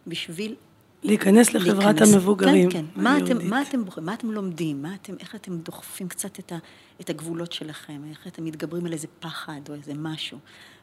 [0.07, 0.55] בשביל
[1.03, 2.13] להיכנס לחברת להיכנס.
[2.13, 2.71] המבוגרים.
[2.71, 3.01] כן, כן.
[3.01, 3.17] מה.
[3.17, 3.81] אתם, מה אתם?
[4.01, 4.81] מה אתם לומדים?
[4.81, 6.57] מה אתם, איך אתם דוחפים קצת את, ה,
[7.01, 8.01] את הגבולות שלכם?
[8.09, 10.37] איך אתם מתגברים על איזה פחד או איזה משהו?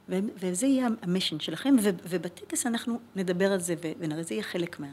[0.08, 4.80] ו, וזה יהיה המשן שלכם, ו, ובטקס אנחנו נדבר על זה ונראה, זה יהיה חלק
[4.80, 4.88] מה...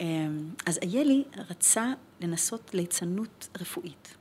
[0.00, 4.14] אמ, אז איילי רצה לנסות ליצנות רפואית.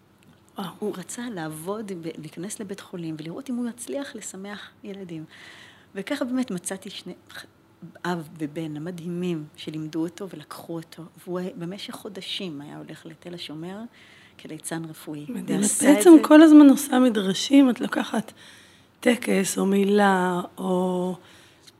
[0.57, 0.69] וואו.
[0.79, 5.25] הוא רצה לעבוד, להיכנס לבית חולים ולראות אם הוא יצליח לשמח ילדים.
[5.95, 7.13] וככה באמת מצאתי שני,
[8.05, 11.03] אב ובן המדהימים שלימדו אותו ולקחו אותו.
[11.23, 13.79] והוא במשך חודשים היה הולך לתל השומר
[14.39, 15.25] כליצן רפואי.
[15.29, 15.59] מדהים.
[15.59, 18.33] את בעצם כל הזמן עושה מדרשים, את לוקחת
[18.99, 21.15] טקס או מילה או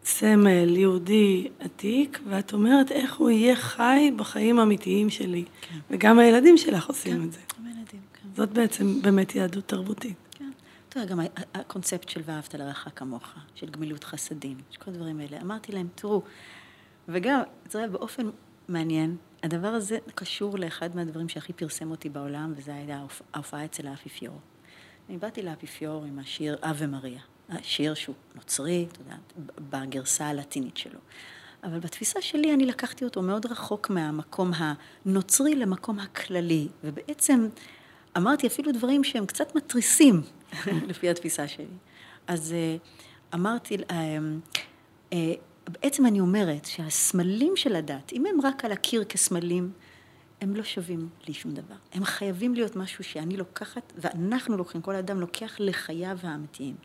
[0.06, 5.46] סמל יהודי עתיק, ואת אומרת איך הוא יהיה חי בחיים האמיתיים שלי.
[5.62, 5.80] כן.
[5.90, 7.40] וגם הילדים שלך עושים את זה.
[7.60, 8.30] עם הילדים, כן.
[8.36, 10.16] זאת בעצם באמת יהדות תרבותית.
[10.32, 10.52] כן.
[10.96, 11.20] יודע, גם
[11.54, 13.24] הקונספט של ואהבת לרעך כמוך,
[13.56, 15.42] של גמילות חסדים, של כל הדברים האלה.
[15.42, 16.22] אמרתי להם, תראו,
[17.08, 17.40] וגם,
[17.74, 18.30] יודע, באופן
[18.68, 23.88] מעניין, הדבר הזה קשור לאחד מהדברים שהכי פרסם אותי בעולם, וזה היה ההופ- ההופעה אצל
[23.88, 24.40] האפיפיור.
[25.10, 29.16] אני באתי לאפיפיור עם השיר אבה מריה, השיר שהוא נוצרי, אתה יודע,
[29.70, 31.00] בגרסה הלטינית שלו.
[31.64, 37.48] אבל בתפיסה שלי אני לקחתי אותו מאוד רחוק מהמקום הנוצרי למקום הכללי, ובעצם
[38.18, 40.22] אמרתי אפילו דברים שהם קצת מתריסים,
[40.90, 41.66] לפי התפיסה שלי.
[42.28, 42.76] אז אה,
[43.34, 44.18] אמרתי, אה,
[45.14, 45.34] אה,
[45.70, 49.72] בעצם אני אומרת שהסמלים של הדת, אם הם רק על הקיר כסמלים,
[50.46, 51.76] הם לא שווים לי שום דבר.
[51.94, 56.76] הם חייבים להיות משהו שאני לוקחת, ואנחנו לוקחים, כל אדם לוקח לחייו האמיתיים.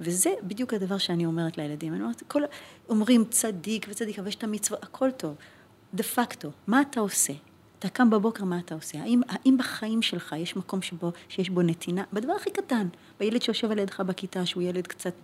[0.00, 1.94] וזה בדיוק הדבר שאני אומרת לילדים.
[1.94, 2.42] אני אומרת, כל,
[2.88, 5.34] אומרים צדיק וצדיק, אבל יש את המצוות, הכל טוב.
[5.94, 7.32] דה פקטו, מה אתה עושה?
[7.78, 9.02] אתה קם בבוקר, מה אתה עושה?
[9.02, 12.04] האם, האם בחיים שלך יש מקום שבו, שיש בו נתינה?
[12.12, 12.88] בדבר הכי קטן,
[13.20, 15.14] בילד שיושב על ידך בכיתה, שהוא ילד קצת,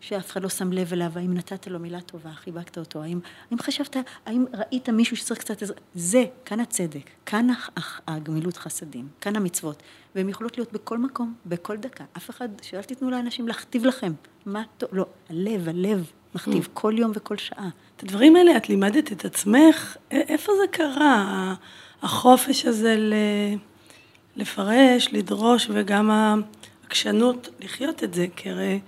[0.00, 3.58] שאף אחד לא שם לב אליו, האם נתת לו מילה טובה, חיבקת אותו, האם, האם
[3.58, 5.76] חשבת, האם ראית מישהו שצריך קצת עזרה?
[5.94, 9.82] זה, כאן הצדק, כאן הח- הח- הגמילות חסדים, כאן המצוות,
[10.14, 12.04] והן יכולות להיות בכל מקום, בכל דקה.
[12.16, 14.12] אף אחד, שאל תיתנו לאנשים להכתיב לכם.
[14.46, 17.68] מה טוב, לא, הלב, הלב מכתיב כל יום וכל שעה.
[17.96, 19.96] את הדברים האלה את לימדת את עצמך?
[20.10, 21.54] איפה זה קרה?
[22.02, 23.14] החופש הזה ל...
[24.36, 28.80] לפרש, לדרוש, וגם העקשנות לחיות את זה, כי הרי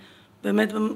[0.42, 0.94] באמת במ-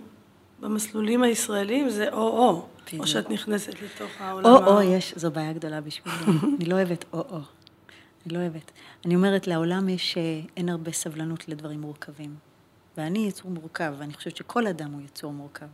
[0.60, 2.66] במסלולים הישראלים זה או-או,
[2.98, 3.06] או.
[3.06, 4.44] שאת נכנסת לתוך העולם.
[4.46, 6.16] או-או, יש, זו בעיה גדולה בשבילי.
[6.56, 7.38] אני לא אוהבת או-או.
[8.26, 8.70] אני לא אוהבת.
[9.04, 10.22] אני אומרת, לעולם יש, אה,
[10.56, 12.36] אין הרבה סבלנות לדברים מורכבים.
[12.96, 15.66] ואני יצור מורכב, ואני חושבת שכל אדם הוא יצור מורכב.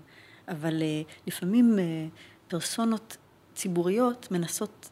[0.48, 1.84] אבל אה, לפעמים אה,
[2.48, 3.16] פרסונות
[3.54, 4.88] ציבוריות מנסות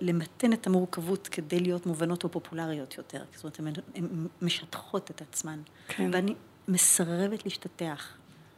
[0.00, 3.22] למתן את המורכבות כדי להיות מובנות או פופולריות יותר.
[3.36, 4.06] זאת אומרת, הן
[4.42, 5.58] משטחות את עצמן.
[5.88, 6.10] כן.
[6.12, 6.34] ואני
[6.68, 8.08] מסרבת להשתטח.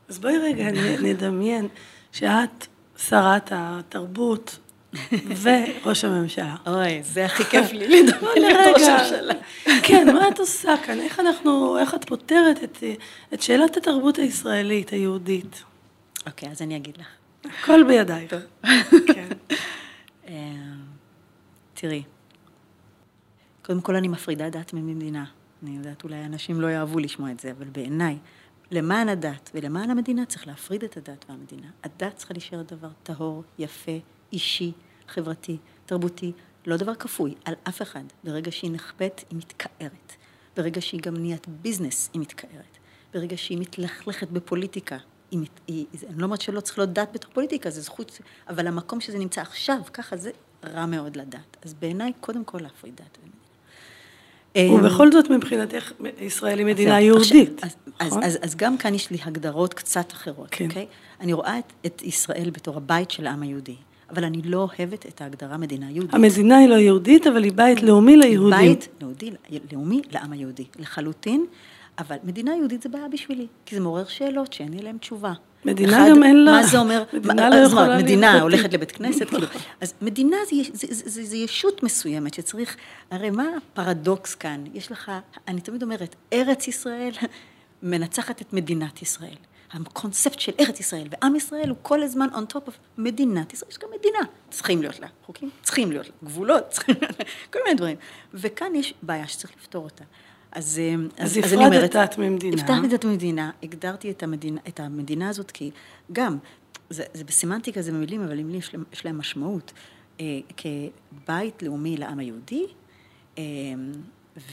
[0.08, 0.64] אז בואי רגע
[1.02, 1.68] נדמיין
[2.12, 4.58] שאת שרת התרבות
[5.42, 6.56] וראש הממשלה.
[6.66, 9.34] אוי, זה הכי כיף לי לדבר על ראש הממשלה.
[9.82, 11.00] כן, מה את עושה כאן?
[11.00, 12.82] איך אנחנו, איך את פותרת את,
[13.34, 15.62] את שאלת התרבות הישראלית, היהודית?
[16.26, 17.06] אוקיי, אז אני אגיד לך.
[17.44, 18.34] הכל בידייך.
[19.14, 19.28] כן.
[20.28, 20.34] אה,
[21.74, 22.02] תראי,
[23.62, 25.24] קודם כל אני מפרידה דת ממדינה.
[25.64, 28.18] אני יודעת, אולי אנשים לא יאהבו לשמוע את זה, אבל בעיניי,
[28.70, 31.66] למען הדת ולמען המדינה צריך להפריד את הדת והמדינה.
[31.84, 33.98] הדת צריכה להישאר דבר טהור, יפה,
[34.32, 34.72] אישי,
[35.08, 36.32] חברתי, תרבותי,
[36.66, 38.04] לא דבר כפוי על אף אחד.
[38.24, 40.12] ברגע שהיא נחבאת, היא מתכערת.
[40.56, 42.78] ברגע שהיא גם נהיית ביזנס, היא מתכערת.
[43.14, 44.98] ברגע שהיא מתלכלכת בפוליטיקה,
[45.30, 48.66] היא, מת- היא, אני לא אומרת שלא צריך להיות דת בתוך פוליטיקה, זה זכות, אבל
[48.66, 50.30] המקום שזה נמצא עכשיו, ככה זה
[50.64, 51.56] רע מאוד לדת.
[51.62, 53.43] אז בעיניי, קודם כל להפריד דת ומדינה.
[54.58, 57.60] ובכל זאת מבחינתך ישראל היא מדינה זהו, יהודית.
[57.62, 58.22] עכשיו, אז, נכון?
[58.22, 60.64] אז, אז, אז גם כאן יש לי הגדרות קצת אחרות, כן.
[60.64, 60.86] אוקיי?
[61.20, 63.76] אני רואה את, את ישראל בתור הבית של העם היהודי,
[64.10, 66.14] אבל אני לא אוהבת את ההגדרה מדינה יהודית.
[66.14, 68.58] המדינה היא לא יהודית, אבל היא בית לאומי ליהודים.
[68.58, 69.30] בית יהודי,
[69.72, 71.46] לאומי לעם היהודי, לחלוטין,
[71.98, 75.32] אבל מדינה יהודית זה בעיה בשבילי, כי זה מעורר שאלות שאין לי עליהן תשובה.
[75.64, 77.04] מדינה גם אין לה- מה זה אומר?
[77.12, 78.40] מדינה לא יכולה להיות מדינה.
[78.40, 79.46] הולכת לבית כנסת, כאילו.
[79.80, 82.76] אז מדינה זה, זה, זה, זה, זה ישות מסוימת שצריך,
[83.10, 84.64] הרי מה הפרדוקס כאן?
[84.74, 85.12] יש לך,
[85.48, 87.12] אני תמיד אומרת, ארץ ישראל
[87.82, 89.36] מנצחת את מדינת ישראל.
[89.72, 93.78] הקונספט של ארץ ישראל ועם ישראל הוא כל הזמן on top of מדינת ישראל, יש
[93.78, 94.18] גם מדינה,
[94.50, 97.96] צריכים להיות לה חוקים, צריכים להיות לה גבולות, צריכים להיות לה כל מיני דברים.
[98.34, 100.04] וכאן יש בעיה שצריך לפתור אותה.
[100.54, 102.62] אז, אה, אז אני הפרדת אומרת- דת ממדינה.
[102.62, 105.70] הפרדתי דת ממדינה, הגדרתי את המדינה, את המדינה הזאת כי
[106.12, 106.38] גם,
[106.90, 109.72] זה, זה בסמנטיקה, זה במילים, אבל למילים יש, להם- יש להם משמעות.
[110.20, 110.24] אה,
[110.56, 112.64] כבית לאומי לעם היהודי,
[113.38, 113.42] אה,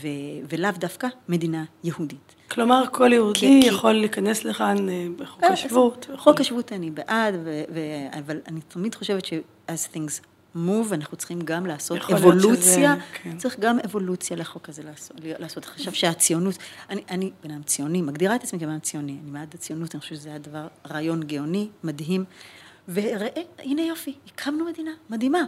[0.01, 0.07] ו,
[0.49, 2.35] ולאו דווקא מדינה יהודית.
[2.51, 6.07] כלומר, כל יהודי כי- יכול להיכנס לכאן אה, בחוק אה, השבות.
[6.17, 7.79] חוק השבות אני בעד, ו, ו,
[8.19, 10.21] אבל אני תמיד חושבת ש-as things
[10.55, 13.37] move, אנחנו צריכים גם לעשות אבולוציה, שזה- כן.
[13.37, 15.17] צריך גם אבולוציה לחוק הזה לעשות.
[15.23, 15.65] לעשות.
[15.65, 16.55] עכשיו שהציונות,
[16.89, 20.01] אני, אני בן אדם ציוני, מגדירה את עצמי כבן אדם ציוני, אני בעד הציונות, אני
[20.01, 22.25] חושבת שזה היה דבר, רעיון גאוני, מדהים,
[22.89, 23.27] וראה,
[23.59, 25.41] הנה יופי, הקמנו מדינה, מדהימה.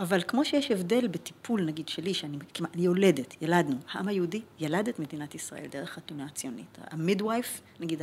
[0.00, 4.88] אבל כמו שיש הבדל בטיפול, נגיד, שלי, שאני כמעט, אני יולדת, ילדנו, העם היהודי ילד
[4.88, 6.78] את מדינת ישראל דרך התנועה הציונית.
[6.90, 8.02] המידווייף, נגיד,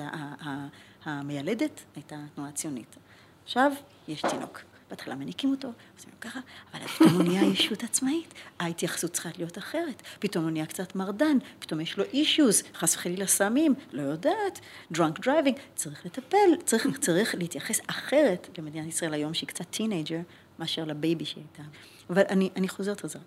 [1.06, 2.96] המיילדת, הייתה התנועה הציונית.
[3.44, 3.72] עכשיו,
[4.08, 4.62] יש תינוק.
[4.90, 5.68] בהתחלה מניקים אותו,
[5.98, 6.40] עושים לו ככה,
[6.74, 11.38] אבל פתאום הוא נהיה ישות עצמאית, ההתייחסות צריכה להיות אחרת, פתאום הוא נהיה קצת מרדן,
[11.60, 14.60] פתאום יש לו אישיוז, חס וחלילה סמים, לא יודעת,
[14.94, 20.20] drunk driving, צריך לטפל, צריך, צריך להתייחס אחרת למדינת ישראל היום, שהיא קצת teenager,
[20.60, 21.70] מאשר ל baby שהיא הייתה.
[22.10, 23.20] אבל אני, אני חוזרת לזה.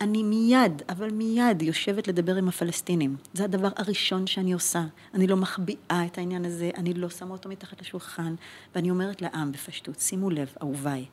[0.00, 3.16] אני מיד, אבל מיד יושבת לדבר עם הפלסטינים.
[3.34, 4.84] זה הדבר הראשון שאני עושה.
[5.14, 8.34] אני לא מחביאה את העניין הזה, אני לא שמה אותו מתחת לשולחן,
[8.74, 11.04] ואני אומרת לעם בפשטות, שימו לב, אהוביי,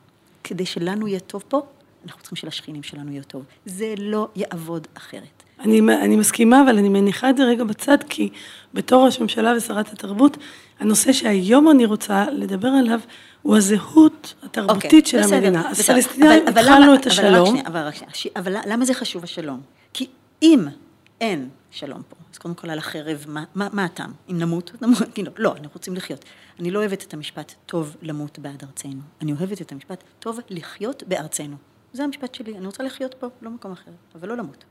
[0.44, 1.62] כדי שלנו יהיה טוב פה,
[2.04, 3.44] אנחנו צריכים שלשכנים שלנו יהיה טוב.
[3.66, 5.42] זה לא יעבוד אחרת.
[5.60, 8.28] אני, אני מסכימה, אבל אני מניחה את זה רגע בצד, כי
[8.74, 10.36] בתור ראש ממשלה ושרת התרבות,
[10.80, 13.00] הנושא שהיום אני רוצה לדבר עליו,
[13.42, 15.70] הוא הזהות התרבותית okay, אוקיי, של בסדר, המדינה.
[15.70, 17.26] אז פלסטינאים התחלנו את השלום.
[17.26, 18.34] אבל רק שנייה, אבל רק שנייה.
[18.36, 19.60] אבל למה זה חשוב השלום?
[19.92, 20.06] כי
[20.42, 20.64] אם
[21.20, 24.12] אין שלום פה, אז קודם כל על החרב, מה, מה, מה הטעם?
[24.30, 26.24] אם נמות, נמות, כאילו, לא, אנחנו רוצים לחיות.
[26.60, 29.00] אני לא אוהבת את המשפט טוב למות בעד ארצנו.
[29.20, 31.56] אני אוהבת את המשפט טוב לחיות בארצנו.
[31.92, 34.64] זה המשפט שלי, אני רוצה לחיות פה, לא במקום אחר, אבל לא למות.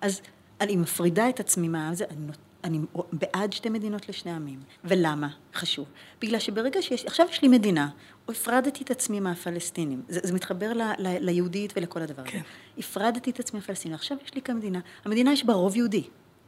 [0.00, 0.20] אז
[0.60, 2.26] אני מפרידה את עצמי מה זה, אני
[2.64, 2.78] אני
[3.12, 4.58] בעד שתי מדינות לשני עמים.
[4.84, 5.28] ולמה?
[5.54, 5.86] חשוב.
[6.22, 7.88] בגלל שברגע שיש, עכשיו יש לי מדינה,
[8.28, 10.02] הפרדתי את עצמי מהפלסטינים.
[10.08, 12.30] זה, זה מתחבר ל, ל, ליהודית ולכל הדבר הזה.
[12.30, 12.40] כן.
[12.78, 14.80] הפרדתי את עצמי מהפלסטינים, עכשיו יש לי כאן מדינה.
[15.04, 16.02] המדינה יש בה רוב יהודי.
[16.02, 16.06] Okay?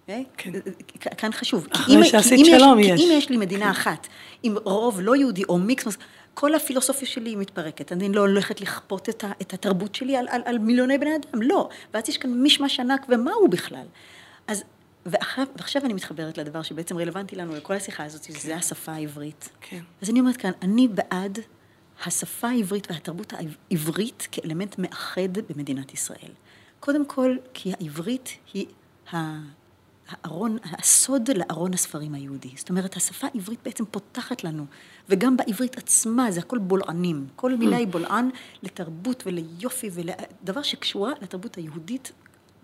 [0.08, 0.24] אוקיי?
[0.88, 1.10] כן.
[1.16, 1.66] כאן חשוב.
[1.70, 3.00] אחרי שעשית שלום יש.
[3.00, 4.06] כי אם יש לי מדינה אחת
[4.42, 5.96] עם רוב לא יהודי או מיקס,
[6.34, 7.92] כל הפילוסופיה שלי מתפרקת.
[7.92, 11.42] אני לא הולכת לכפות את, ה, את התרבות שלי על, על, על מיליוני בני אדם,
[11.42, 11.68] לא.
[11.94, 13.86] ואז יש כאן מישמש ענק, ומה הוא בכלל?
[14.46, 14.64] אז
[15.06, 18.34] ואחר, ועכשיו אני מתחברת לדבר שבעצם רלוונטי לנו לכל השיחה הזאת, כן.
[18.34, 19.48] שזה השפה העברית.
[19.60, 19.80] כן.
[20.02, 21.38] אז אני אומרת כאן, אני בעד
[22.06, 26.30] השפה העברית והתרבות העברית כאלמנט מאחד במדינת ישראל.
[26.80, 28.66] קודם כל, כי העברית היא
[29.10, 32.50] הארון, הסוד לארון הספרים היהודי.
[32.56, 34.66] זאת אומרת, השפה העברית בעצם פותחת לנו,
[35.08, 37.26] וגם בעברית עצמה זה הכל בולענים.
[37.36, 38.30] כל מילה היא בולען
[38.62, 42.12] לתרבות וליופי ולדבר שקשורה לתרבות היהודית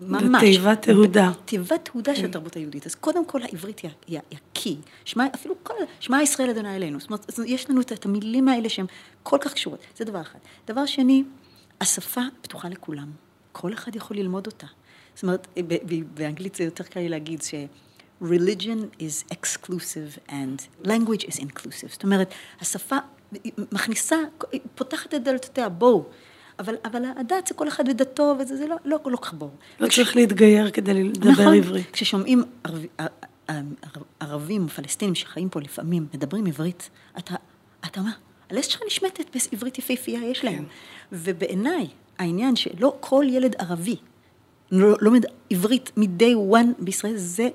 [0.07, 0.43] ממש.
[0.43, 1.31] לתיבת תהודה.
[1.45, 2.29] תיבת תהודה של כן.
[2.29, 2.85] התרבות היהודית.
[2.85, 4.77] אז קודם כל העברית היא הקי.
[5.05, 6.99] שמע, אפילו כל, שמע ישראל אדוני אלינו.
[6.99, 8.85] זאת אומרת, יש לנו את המילים האלה שהן
[9.23, 9.79] כל כך קשורות.
[9.97, 10.39] זה דבר אחד.
[10.67, 11.23] דבר שני,
[11.81, 13.11] השפה פתוחה לכולם.
[13.51, 14.67] כל אחד יכול ללמוד אותה.
[15.15, 15.47] זאת אומרת,
[16.13, 17.53] באנגלית זה יותר קל לי להגיד ש...
[18.21, 21.91] religion is exclusive and language is inclusive.
[21.91, 22.97] זאת אומרת, השפה
[23.71, 24.15] מכניסה,
[24.75, 26.05] פותחת את דלתותיה, בואו.
[26.65, 29.51] אבל, אבל הדת זה כל אחד ודתו, וזה זה לא, לא, לא כך ברור.
[29.79, 29.95] לא כש...
[29.95, 31.85] צריך להתגייר כדי לדבר נכון, עברית.
[31.93, 32.85] כששומעים ערב,
[34.19, 37.35] ערבים, פלסטינים שחיים פה לפעמים, מדברים עברית, אתה,
[37.85, 38.11] אתה אומר,
[38.49, 40.55] הלסת שלך נשמטת בעברית יפהפייה יש להם.
[40.55, 40.63] כן.
[41.11, 41.87] ובעיניי,
[42.19, 43.95] העניין שלא כל ילד ערבי
[44.71, 47.49] לא לומד עברית מ-day one בישראל, זה,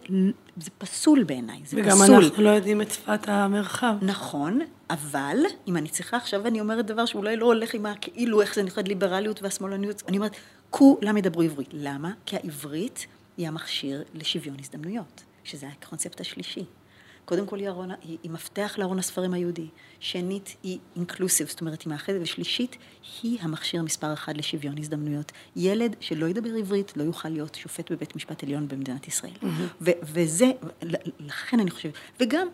[0.56, 2.10] זה פסול בעיניי, זה וגם פסול.
[2.10, 3.94] וגם אנחנו לא יודעים את שפת המרחב.
[4.02, 4.60] נכון,
[4.90, 5.36] אבל
[5.68, 8.82] אם אני צריכה עכשיו, אני אומרת דבר שאולי לא הולך עם הכאילו, איך זה נקרא
[8.82, 10.36] ליברליות והשמאלניות, אני אומרת,
[10.70, 11.68] כולם ידברו עברית.
[11.72, 12.12] למה?
[12.26, 16.64] כי העברית היא המכשיר לשוויון הזדמנויות, שזה הקונספט השלישי.
[17.24, 19.66] קודם כל היא, ארון, היא, היא מפתח לארון הספרים היהודי,
[20.00, 22.76] שנית היא אינקלוסיב, זאת אומרת היא מאחדת, ושלישית
[23.22, 25.32] היא המכשיר מספר אחד לשוויון הזדמנויות.
[25.56, 29.32] ילד שלא ידבר עברית לא יוכל להיות שופט בבית משפט עליון במדינת ישראל.
[29.42, 29.46] Mm-hmm.
[29.80, 30.46] ו- וזה,
[31.20, 32.48] לכן אני חושבת, וגם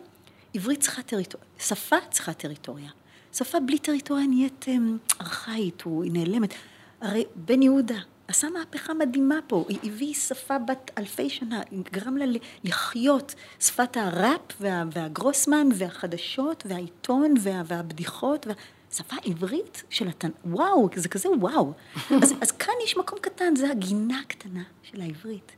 [0.55, 2.89] עברית צריכה טריטוריה, שפה צריכה טריטוריה.
[3.33, 6.53] שפה בלי טריטוריה נהיית אמ, ארכאית, היא נעלמת.
[7.01, 12.25] הרי בן יהודה, עשה מהפכה מדהימה פה, היא הביא שפה בת אלפי שנה, גרם לה
[12.63, 18.53] לחיות שפת הראפ וה, והגרוסמן והחדשות והעיתון וה, והבדיחות, וה...
[18.93, 20.29] שפה עברית של התנ...
[20.45, 21.73] וואו, זה כזה וואו.
[22.23, 25.51] אז, אז כאן יש מקום קטן, זה הגינה הקטנה של העברית.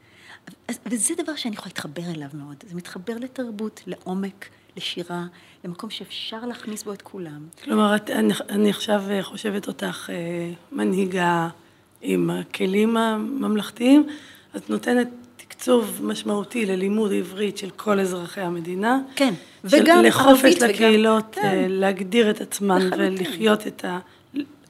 [0.68, 5.24] אז, וזה דבר שאני יכולה להתחבר אליו מאוד, זה מתחבר לתרבות, לעומק, לשירה,
[5.64, 7.48] למקום שאפשר להכניס בו את כולם.
[7.64, 10.16] כלומר, את, אני, אני עכשיו חושבת אותך אה,
[10.72, 11.48] מנהיגה
[12.02, 14.08] עם הכלים הממלכתיים,
[14.56, 19.00] את נותנת תקצוב משמעותי ללימוד עברית של כל אזרחי המדינה.
[19.16, 20.14] כן, וגם ערבית.
[20.14, 21.48] לחופש לקהילות, וגם, כן.
[21.48, 24.00] אה, להגדיר את עצמן ולחיות את, ה,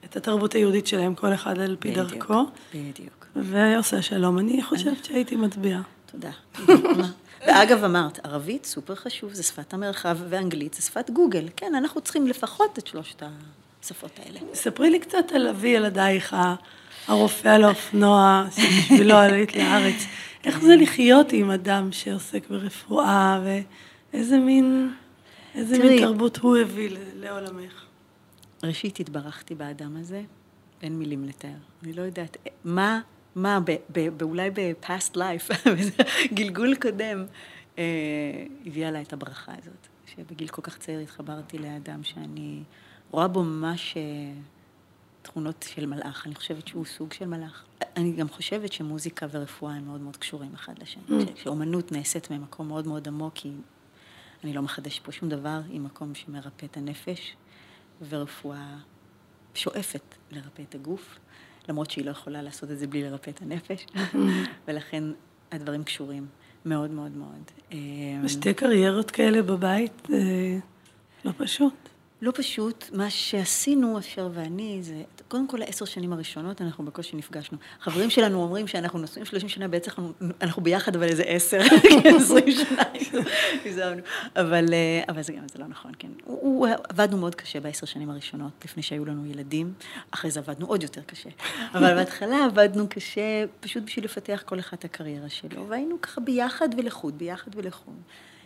[0.05, 2.43] את התרבות היהודית שלהם, כל אחד על פי בדיוק, דרכו.
[2.73, 3.25] בדיוק.
[3.35, 4.39] ועושה שלום.
[4.39, 5.81] אני חושבת שהייתי מצביעה.
[6.11, 6.31] תודה.
[7.47, 11.49] ואגב, אמרת, ערבית סופר חשוב, זה שפת המרחב, ואנגלית זה שפת גוגל.
[11.55, 13.23] כן, אנחנו צריכים לפחות את שלושת
[13.83, 14.39] השפות האלה.
[14.53, 16.35] ספרי לי קצת על אבי ילדייך,
[17.07, 20.05] הרופא על האופנוע, שבשבילו עלית לארץ.
[20.43, 23.41] איך זה לחיות עם אדם שעוסק ברפואה,
[24.13, 24.93] ואיזה מין,
[25.55, 27.85] איזה מין תרבות הוא הביא לעולמך?
[28.63, 30.21] ראשית, התברכתי באדם הזה,
[30.81, 31.49] אין מילים לתאר.
[31.83, 32.99] אני לא יודעת מה,
[33.37, 33.59] מה,
[34.21, 35.69] אולי ב-past life,
[36.37, 37.25] גלגול קודם,
[37.77, 37.83] אה,
[38.65, 39.87] הביאה לה את הברכה הזאת.
[40.05, 42.63] שבגיל כל כך צעיר התחברתי לאדם שאני
[43.11, 43.97] רואה בו ממש...
[43.97, 44.01] אה,
[45.27, 47.65] תכונות של מלאך, אני חושבת שהוא סוג של מלאך.
[47.97, 51.39] אני גם חושבת שמוזיקה ורפואה הם מאוד מאוד קשורים אחד לשני, mm.
[51.43, 53.51] שאומנות נעשית ממקום מאוד מאוד עמוק, כי
[54.43, 57.35] אני לא מחדש פה שום דבר, היא מקום שמרפא את הנפש,
[58.09, 58.77] ורפואה
[59.53, 61.19] שואפת לרפא את הגוף,
[61.69, 64.17] למרות שהיא לא יכולה לעשות את זה בלי לרפא את הנפש, mm.
[64.67, 65.03] ולכן
[65.51, 66.25] הדברים קשורים
[66.65, 67.71] מאוד מאוד מאוד.
[68.23, 70.59] ושתי קריירות כאלה בבית זה
[71.25, 71.73] לא פשוט.
[72.21, 77.57] לא פשוט, מה שעשינו, אשר ואני, זה, קודם כל העשר שנים הראשונות אנחנו בקושי נפגשנו.
[77.79, 79.91] חברים שלנו אומרים שאנחנו נשואים שלושים שנה, בעצם
[80.41, 81.59] אנחנו, ביחד, אבל איזה עשר,
[82.17, 82.83] עשרים שנה,
[83.65, 84.01] הגזמנו.
[84.35, 86.07] אבל, אה, אבל זה גם, זה לא נכון, כן.
[86.23, 89.73] הוא, הוא, עבדנו מאוד קשה בעשר שנים הראשונות, לפני שהיו לנו ילדים,
[90.11, 91.29] אחרי זה עבדנו עוד יותר קשה.
[91.73, 96.69] אבל בהתחלה עבדנו קשה, פשוט בשביל לפתח כל אחד את הקריירה שלו, והיינו ככה ביחד
[96.77, 97.95] ולחוד, ביחד ולחוד.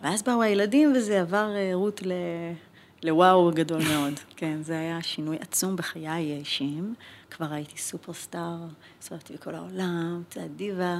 [0.04, 2.12] ואז באו הילדים, וזה עבר אה, רות ל...
[3.04, 4.14] לוואו גדול מאוד.
[4.38, 6.94] כן, זה היה שינוי עצום בחיי האישיים.
[7.32, 8.58] כבר הייתי סופרסטאר,
[9.02, 10.98] הסתובבתי בכל העולם, זה דיבה,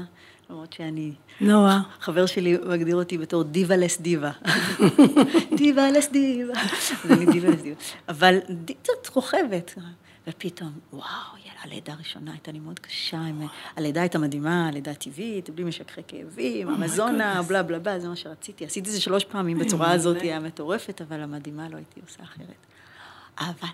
[0.50, 1.12] למרות שאני...
[1.42, 1.82] נועה.
[2.06, 4.32] חבר שלי מגדיר אותי בתור דיבה לס דיבה.
[5.58, 6.54] דיבה לס דיבה.
[7.04, 7.76] אז אני דיבה לס דיבה.
[8.10, 8.38] אבל
[8.88, 9.76] זאת רוכבת.
[10.28, 11.06] ופתאום, וואו,
[11.46, 13.22] יאללה, הלידה הראשונה הייתה לי מאוד קשה,
[13.76, 18.16] הלידה הייתה מדהימה, הלידה טבעית, בלי משככי כאבים, oh המזונה, בלה בלה בלה, זה מה
[18.16, 18.66] שרציתי.
[18.66, 22.24] עשיתי את זה שלוש פעמים בצורה הזאת, היא הייתה מטורפת, אבל המדהימה לא הייתי עושה
[22.24, 22.66] אחרת.
[23.40, 23.70] אבל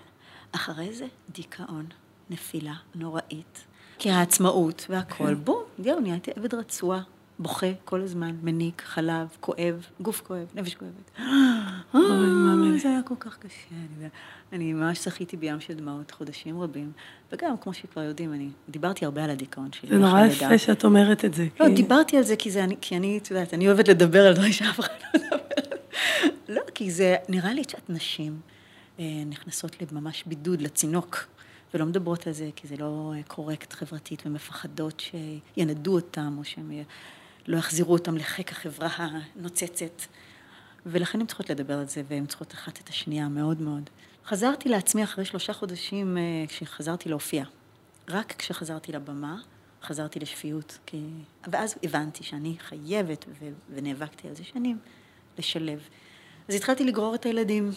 [0.51, 1.85] אחרי זה, דיכאון,
[2.29, 3.65] נפילה נוראית,
[3.99, 5.43] כי העצמאות והכל, כן.
[5.43, 7.01] בום, זהו, נהייתי עבד רצוע.
[7.39, 11.11] בוכה כל הזמן, מניק, חלב, כואב, גוף כואב, נפש כואבת.
[12.77, 13.75] זה היה כל כך קשה,
[14.53, 16.91] אני ממש שחיתי בים של דמעות חודשים רבים,
[17.31, 19.89] וגם, כמו שכבר יודעים, אני דיברתי הרבה על הדיכאון שלי.
[19.89, 21.47] זה נורא יפה שאת אומרת את זה.
[21.59, 22.35] לא, דיברתי על זה
[22.81, 25.37] כי אני, את יודעת, אני אוהבת לדבר על דברים שאף אחד לא מדבר.
[26.49, 28.39] לא, כי זה, נראה לי שאת נשים
[28.99, 31.27] אה, נכנסות לממש בידוד, לצינוק.
[31.73, 35.03] ולא מדברות על זה כי זה לא קורקט חברתית ומפחדות
[35.55, 36.71] שינדו אותם או שהם
[37.47, 40.01] לא יחזירו אותם לחיק החברה הנוצצת.
[40.85, 43.89] ולכן הן צריכות לדבר על זה, והן צריכות אחת את השנייה מאוד מאוד.
[44.25, 47.43] חזרתי לעצמי אחרי שלושה חודשים אה, כשחזרתי להופיע.
[48.09, 49.37] רק כשחזרתי לבמה,
[49.83, 50.77] חזרתי לשפיות.
[50.85, 51.01] כי...
[51.47, 53.45] ואז הבנתי שאני חייבת, ו...
[53.75, 54.79] ונאבקתי על זה שנים,
[55.37, 55.89] לשלב.
[56.47, 57.71] אז התחלתי לגרור את הילדים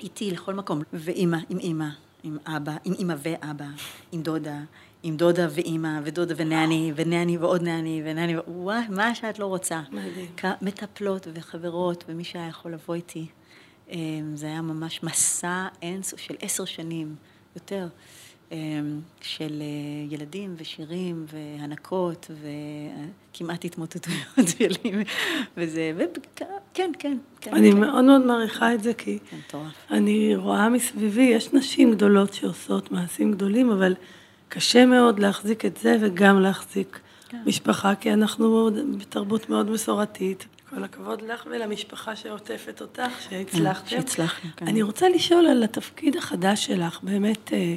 [0.00, 1.88] איתי לכל מקום, ואימא, עם אימא,
[2.22, 3.64] עם אבא, עם אימא ואבא,
[4.12, 4.60] עם דודה,
[5.02, 9.80] עם דודה ואימא, ודודה ונני, ונני ועוד נני, ונני, וואי, מה שאת לא רוצה.
[9.90, 10.56] מדהים.
[10.62, 13.26] מטפלות וחברות, ומי שהיה יכול לבוא איתי.
[13.90, 17.16] אמ, זה היה ממש מסע אינסוף של עשר שנים,
[17.56, 17.88] יותר,
[19.20, 22.30] של אה, ילדים ושירים והנקות
[23.32, 25.04] וכמעט התמוטטויות שלי,
[25.56, 26.44] וזה, וכן,
[26.74, 26.92] כן,
[27.40, 27.54] כן.
[27.54, 27.80] אני כן.
[27.80, 29.58] מאוד מאוד מעריכה את זה, כי כן,
[29.90, 33.94] אני רואה מסביבי, יש נשים גדולות שעושות מעשים גדולים, אבל...
[34.50, 37.42] קשה מאוד להחזיק את זה וגם להחזיק כן.
[37.46, 40.46] משפחה, כי אנחנו בתרבות מאוד מסורתית.
[40.70, 43.88] כל הכבוד לך ולמשפחה שעוטפת אותך, שהצלחתם.
[43.88, 44.66] שהצלחנו, כן.
[44.66, 47.74] אני רוצה לשאול על התפקיד החדש שלך, באמת אה,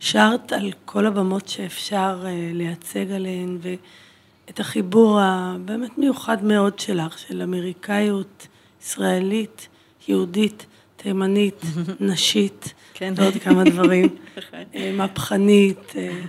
[0.00, 7.42] שרת על כל הבמות שאפשר אה, לייצג עליהן, ואת החיבור הבאמת מיוחד מאוד שלך, של
[7.42, 8.46] אמריקאיות,
[8.82, 9.68] ישראלית,
[10.08, 11.62] יהודית, תימנית,
[12.00, 13.14] נשית, כן.
[13.16, 14.08] ועוד כמה דברים.
[14.36, 14.58] נכון.
[14.74, 16.20] אה, מהפכנית, אה,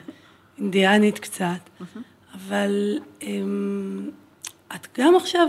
[0.58, 1.70] אינדיאנית קצת.
[2.34, 4.10] אבל אמ,
[4.76, 5.48] את גם עכשיו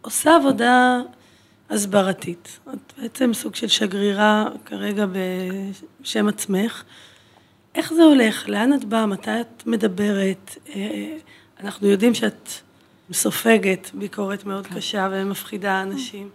[0.00, 1.00] עושה עבודה
[1.70, 2.58] הסברתית.
[2.74, 5.06] את בעצם סוג של שגרירה כרגע
[6.02, 6.84] בשם עצמך.
[7.76, 8.48] איך זה הולך?
[8.48, 9.06] לאן את באה?
[9.06, 10.56] מתי את מדברת?
[10.74, 11.16] אה,
[11.60, 12.48] אנחנו יודעים שאת
[13.12, 14.74] סופגת ביקורת מאוד כן.
[14.74, 16.30] קשה ומפחידה אנשים.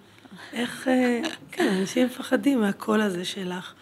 [0.54, 1.22] איך, אה,
[1.52, 3.74] כן, אנשים מפחדים מהקול הזה שלך.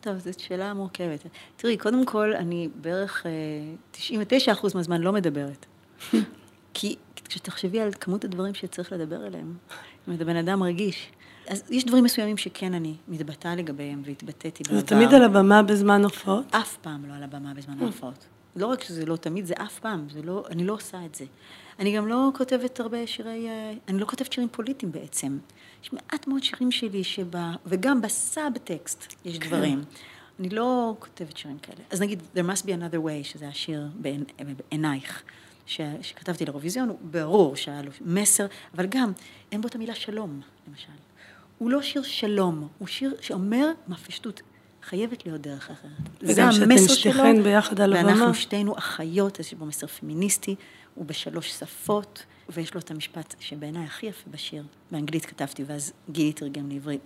[0.00, 1.26] טוב, זאת שאלה מורכבת.
[1.56, 3.26] תראי, קודם כל, אני בערך
[3.92, 3.98] 99%
[4.48, 5.66] אה, מהזמן לא מדברת.
[6.74, 6.96] כי
[7.28, 9.54] כשתחשבי על כמות הדברים שצריך לדבר עליהם,
[10.08, 11.08] אם אתה בן אדם רגיש,
[11.48, 14.76] אז יש דברים מסוימים שכן אני מתבטאה לגביהם והתבטאתי בעבר.
[14.80, 16.54] זה תמיד על הבמה בזמן הופעות?
[16.54, 18.26] אף פעם לא על הבמה בזמן ההופעות.
[18.56, 21.24] לא רק שזה לא תמיד, זה אף פעם, זה לא, אני לא עושה את זה.
[21.78, 25.38] אני גם לא כותבת הרבה שירי, אה, אני לא כותבת שירים פוליטיים בעצם.
[25.82, 29.46] יש מעט מאוד שירים שלי שבה, וגם בסאב-טקסט יש כן.
[29.46, 29.84] דברים.
[30.40, 31.78] אני לא כותבת שירים כאלה.
[31.90, 35.22] אז נגיד, There must be another way, שזה השיר בעינייך,
[35.66, 39.12] ש, שכתבתי לאירוויזיון, ברור שהיה לו מסר, אבל גם,
[39.52, 40.92] אין בו את המילה שלום, למשל.
[41.58, 44.42] הוא לא שיר שלום, הוא שיר שאומר מפשטות.
[44.82, 45.90] חייבת להיות דרך אחרת.
[46.22, 48.08] וגם שאתן שתיכן ביחד על הבמה.
[48.08, 50.54] ואנחנו שתינו אחיות, יש בו מסר פמיניסטי,
[50.94, 56.32] הוא בשלוש שפות, ויש לו את המשפט שבעיניי הכי יפה בשיר, באנגלית כתבתי, ואז גילי
[56.32, 57.00] תרגם לעברית.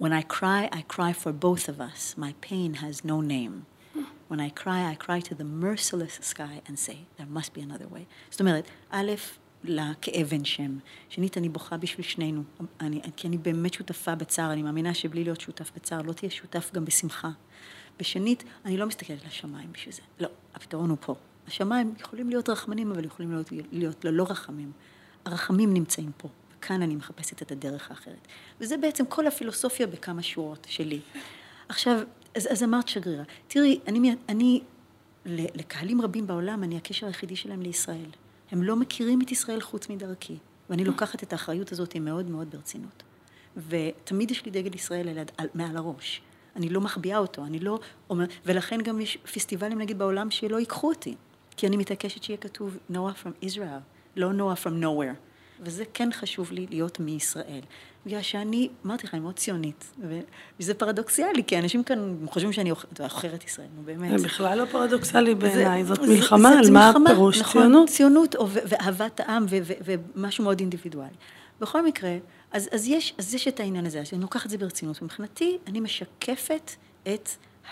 [0.00, 2.16] When I cry, I cry for both of us.
[2.16, 3.66] My pain has no name.
[4.30, 7.88] When I cry, I cry to the merciless sky and say, there must be another
[7.94, 8.04] way.
[8.30, 9.10] זאת אומרת, א',
[9.64, 10.78] לכאב אין שם.
[11.08, 12.42] שנית, אני בוכה בשביל שנינו.
[12.80, 16.70] אני, כי אני באמת שותפה בצער, אני מאמינה שבלי להיות שותף בצער, לא תהיה שותף
[16.74, 17.30] גם בשמחה.
[18.00, 20.02] ושנית, אני לא מסתכלת לשמיים בשביל זה.
[20.20, 21.14] לא, הפתרון הוא פה.
[21.46, 24.72] השמיים יכולים להיות רחמנים, אבל יכולים להיות, להיות ללא רחמים.
[25.24, 26.28] הרחמים נמצאים פה,
[26.58, 28.28] וכאן אני מחפשת את הדרך האחרת.
[28.60, 31.00] וזה בעצם כל הפילוסופיה בכמה שורות שלי.
[31.68, 32.00] עכשיו,
[32.34, 33.24] אז, אז אמרת שגרירה.
[33.48, 34.60] תראי, אני, אני,
[35.26, 38.10] לקהלים רבים בעולם, אני הקשר היחידי שלהם לישראל.
[38.50, 40.36] הם לא מכירים את ישראל חוץ מדרכי,
[40.70, 43.02] ואני לוקחת את האחריות הזאת מאוד מאוד ברצינות.
[43.68, 45.08] ותמיד יש לי דגל ישראל
[45.54, 46.22] מעל הראש.
[46.56, 47.78] אני לא מחביאה אותו, אני לא
[48.10, 51.14] אומרת, ולכן גם יש פסטיבלים נגיד בעולם שלא ייקחו אותי,
[51.56, 53.82] כי אני מתעקשת שיהיה כתוב נועה from Israel,
[54.16, 55.28] לא נועה from nowhere.
[55.60, 57.60] וזה כן חשוב לי להיות מישראל.
[58.08, 59.92] בגלל שאני, אמרתי לך, אני מאוד ציונית,
[60.60, 64.18] וזה פרדוקסיאלי, כי אנשים כאן חושבים שאני עוכרת ישראל, נו באמת.
[64.18, 67.88] זה בכלל לא פרדוקסלי בעיניי, זאת מלחמה על מה פירוש נכון, ציונות.
[67.88, 69.46] ציונות ואהבת העם
[69.84, 71.14] ומשהו מאוד אינדיבידואלי.
[71.60, 72.16] בכל מקרה,
[72.52, 75.02] אז, אז, יש, אז יש את העניין הזה, אני לוקחת את זה ברצינות.
[75.02, 76.70] מבחינתי, אני משקפת
[77.02, 77.28] את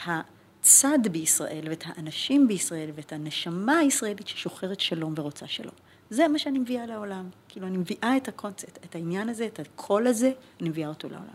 [0.07, 5.75] הצד בישראל, ואת האנשים בישראל, ואת הנשמה הישראלית ששוחרת שלום ורוצה שלום.
[6.11, 7.29] זה מה שאני מביאה לעולם.
[7.49, 11.35] כאילו, אני מביאה את הקונספט, את העניין הזה, את הקול הזה, אני מביאה אותו לעולם.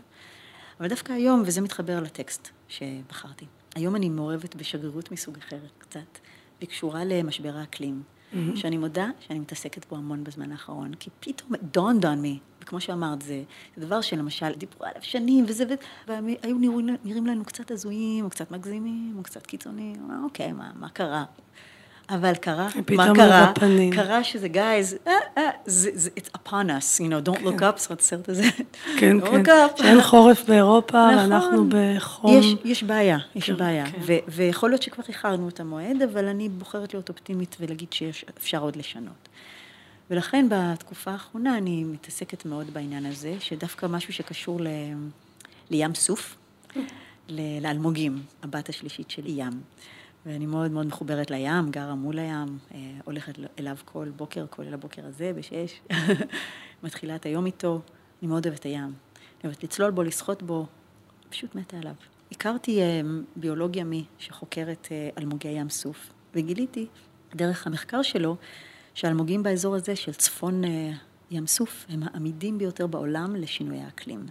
[0.80, 6.18] אבל דווקא היום, וזה מתחבר לטקסט שבחרתי, היום אני מעורבת בשגרירות מסוג אחר קצת,
[6.58, 8.02] והיא קשורה למשבר האקלים.
[8.32, 8.56] mm-hmm.
[8.56, 13.22] שאני מודה שאני מתעסקת בו המון בזמן האחרון, כי פתאום dawned on me, וכמו שאמרת,
[13.22, 13.42] זה,
[13.76, 15.64] זה דבר שלמשל דיברו עליו שנים, וזה,
[16.08, 20.88] והיו נראים, נראים לנו קצת הזויים, או קצת מגזימים, או קצת קיצוניים, אוקיי, מה, מה
[20.88, 21.24] קרה?
[22.10, 23.52] אבל קרה, מה קרה?
[23.92, 27.68] קרה שזה, guys, אה, אה, זה, it's upon us, you know, don't look כן.
[27.68, 28.42] up, זאת הסרט הזה.
[28.98, 31.18] כן, כן, שאין חורף באירופה, נכון.
[31.18, 32.38] ואנחנו בחום.
[32.38, 33.98] יש, יש בעיה, יש כן, בעיה, כן.
[34.28, 39.28] ויכול להיות שכבר איחרנו את המועד, אבל אני בוחרת להיות אופטימית ולהגיד שאפשר עוד לשנות.
[40.10, 44.66] ולכן בתקופה האחרונה אני מתעסקת מאוד בעניין הזה, שדווקא משהו שקשור ל...
[45.70, 46.36] לים סוף,
[47.28, 49.60] לאלמוגים, הבת השלישית של ים.
[50.26, 55.06] ואני מאוד מאוד מחוברת לים, גרה מול הים, אה, הולכת אליו כל בוקר, כולל הבוקר
[55.06, 55.80] הזה, בשש,
[56.84, 57.80] מתחילה את היום איתו,
[58.22, 58.82] אני מאוד אוהבת הים.
[58.84, 58.92] אני
[59.44, 60.66] אוהבת לצלול בו, לשחות בו,
[61.30, 61.94] פשוט מתה עליו.
[62.32, 63.00] הכרתי אה,
[63.36, 66.86] ביולוגיה מי שחוקרת אה, אלמוגי ים סוף, וגיליתי,
[67.34, 68.36] דרך המחקר שלו,
[68.94, 70.62] שהאלמוגים באזור הזה של צפון
[71.30, 74.26] ים סוף הם העמידים ביותר בעולם לשינויי האקלים.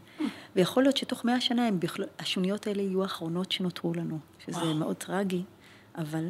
[0.56, 4.76] ויכול להיות שתוך מאה שנה הם בכלל, השוניות האלה יהיו האחרונות שנותרו לנו, שזה וואו.
[4.76, 5.44] מאוד טרגי.
[5.96, 6.30] אבל,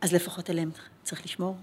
[0.00, 0.70] אז לפחות עליהם
[1.02, 1.56] צריך לשמור.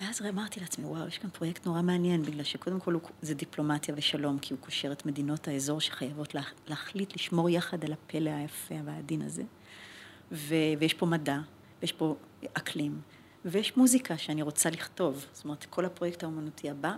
[0.00, 4.38] ואז אמרתי לעצמי, וואו, יש כאן פרויקט נורא מעניין, בגלל שקודם כל זה דיפלומטיה ושלום,
[4.38, 9.22] כי הוא קושר את מדינות האזור שחייבות לה, להחליט לשמור יחד על הפלא היפה והעדין
[9.22, 9.42] הזה.
[10.32, 11.38] ו, ויש פה מדע,
[11.80, 12.16] ויש פה
[12.54, 13.00] אקלים,
[13.44, 15.26] ויש מוזיקה שאני רוצה לכתוב.
[15.32, 16.96] זאת אומרת, כל הפרויקט האומנותי הבא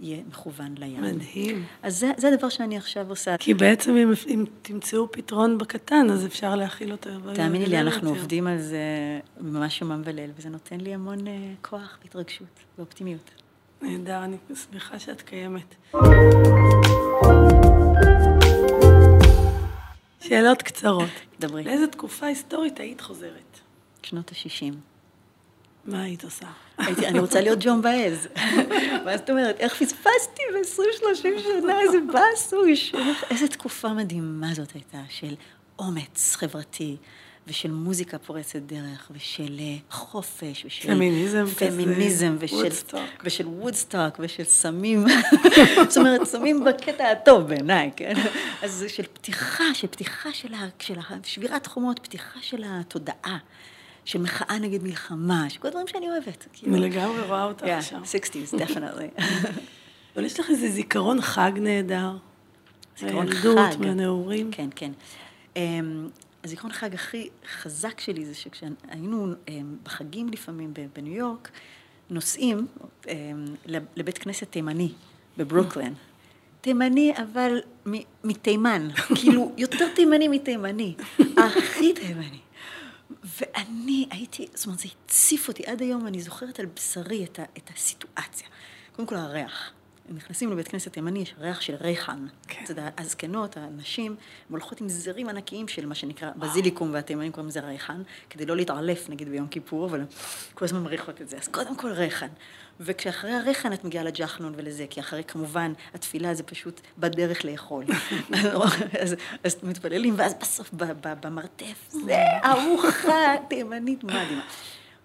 [0.00, 1.02] יהיה מכוון לים.
[1.02, 1.64] מדהים.
[1.82, 3.36] אז זה, זה הדבר שאני עכשיו עושה.
[3.38, 7.10] כי בעצם אם, אם תמצאו פתרון בקטן, אז אפשר להכיל אותו.
[7.34, 8.20] תאמיני לי, אנחנו יותר.
[8.20, 8.80] עובדים על זה
[9.40, 11.30] ממש יומם וליל, וזה נותן לי המון uh,
[11.62, 13.30] כוח והתרגשות ואופטימיות.
[13.82, 14.36] נהדר, אני
[14.72, 15.74] שמחה שאת קיימת.
[20.20, 21.10] שאלות קצרות.
[21.40, 21.64] דברי.
[21.64, 23.60] לאיזה תקופה היסטורית היית חוזרת?
[24.02, 24.89] שנות ה-60.
[25.84, 26.46] מה היית עושה?
[26.78, 28.28] הייתי, אני רוצה להיות ג'ון באז.
[29.04, 32.92] מה זאת אומרת, איך פספסתי ב-20-30 שנה, איזה באסוש.
[33.30, 35.34] איזה תקופה מדהימה זאת הייתה, של
[35.78, 36.96] אומץ חברתי.
[37.46, 43.00] ושל מוזיקה פורצת דרך, ושל אה, חופש, ושל פמיניזם, פמיניזם ושל, וודסטוק.
[43.24, 45.04] ושל וודסטוק, ושל סמים,
[45.88, 48.14] זאת אומרת, סמים בקטע הטוב בעיניי, כן?
[48.62, 53.38] אז של פתיחה, של פתיחה של, ה, של שבירת חומות, פתיחה של התודעה.
[54.04, 56.46] של מחאה נגד מלחמה, שכל הדברים שאני אוהבת.
[56.52, 56.76] כאילו.
[56.76, 58.02] אני לגמרי רואה אותך שם.
[58.02, 59.22] Yeah, 60's, definitely.
[60.16, 62.16] אבל יש לך איזה זיכרון חג נהדר.
[62.98, 63.46] זיכרון חג.
[63.48, 64.50] מהילדות, מהנעורים.
[64.52, 64.92] כן, כן.
[65.54, 65.58] Um,
[66.44, 67.28] הזיכרון חג הכי
[67.62, 69.50] חזק שלי זה שכשהיינו um,
[69.82, 71.50] בחגים לפעמים בניו יורק,
[72.10, 72.66] נוסעים
[73.04, 73.08] um,
[73.96, 74.92] לבית כנסת תימני
[75.36, 75.94] בברוקלין.
[76.60, 77.60] תימני, אבל
[78.24, 78.88] מתימן,
[79.20, 82.40] כאילו, יותר תימני מתימני, הכי תימני.
[83.24, 85.66] ואני הייתי, זאת אומרת, זה הציף אותי.
[85.66, 88.48] עד היום אני זוכרת על בשרי את, ה, את הסיטואציה.
[88.92, 89.72] קודם כל הריח.
[90.14, 92.26] נכנסים לבית כנסת תימני, יש ריח של ריחן.
[92.48, 92.64] כן.
[92.64, 94.16] אתה יודע, הזקנות, הנשים, הן
[94.50, 99.08] הולכות עם זרים ענקיים של מה שנקרא בזיליקום, והתימנים קוראים לזה ריחן, כדי לא להתערלף
[99.08, 100.04] נגיד ביום כיפור, אבל
[100.54, 101.36] כל הזמן מריחות את זה.
[101.36, 102.28] אז קודם כל ריחן.
[102.80, 107.84] וכשאחרי הריחן את מגיעה לג'חנון ולזה, כי אחרי כמובן התפילה זה פשוט בדרך לאכול.
[109.02, 114.42] אז, אז מתפללים, ואז בסוף ב- ב- במרתף, זה ארוחה תימנית מדהימה.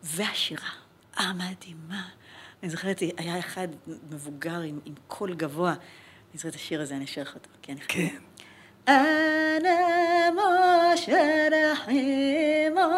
[0.03, 0.69] והשירה
[1.15, 2.01] המדהימה.
[2.64, 3.68] אני זוכרת, היה אחד
[4.10, 5.78] מבוגר עם, עם קול גבוה, אני
[6.34, 8.16] זוכרת את השיר הזה, אני אשאיר לך אותו, כי אני כן.
[8.88, 11.10] أنا مش
[11.72, 12.88] رحيمة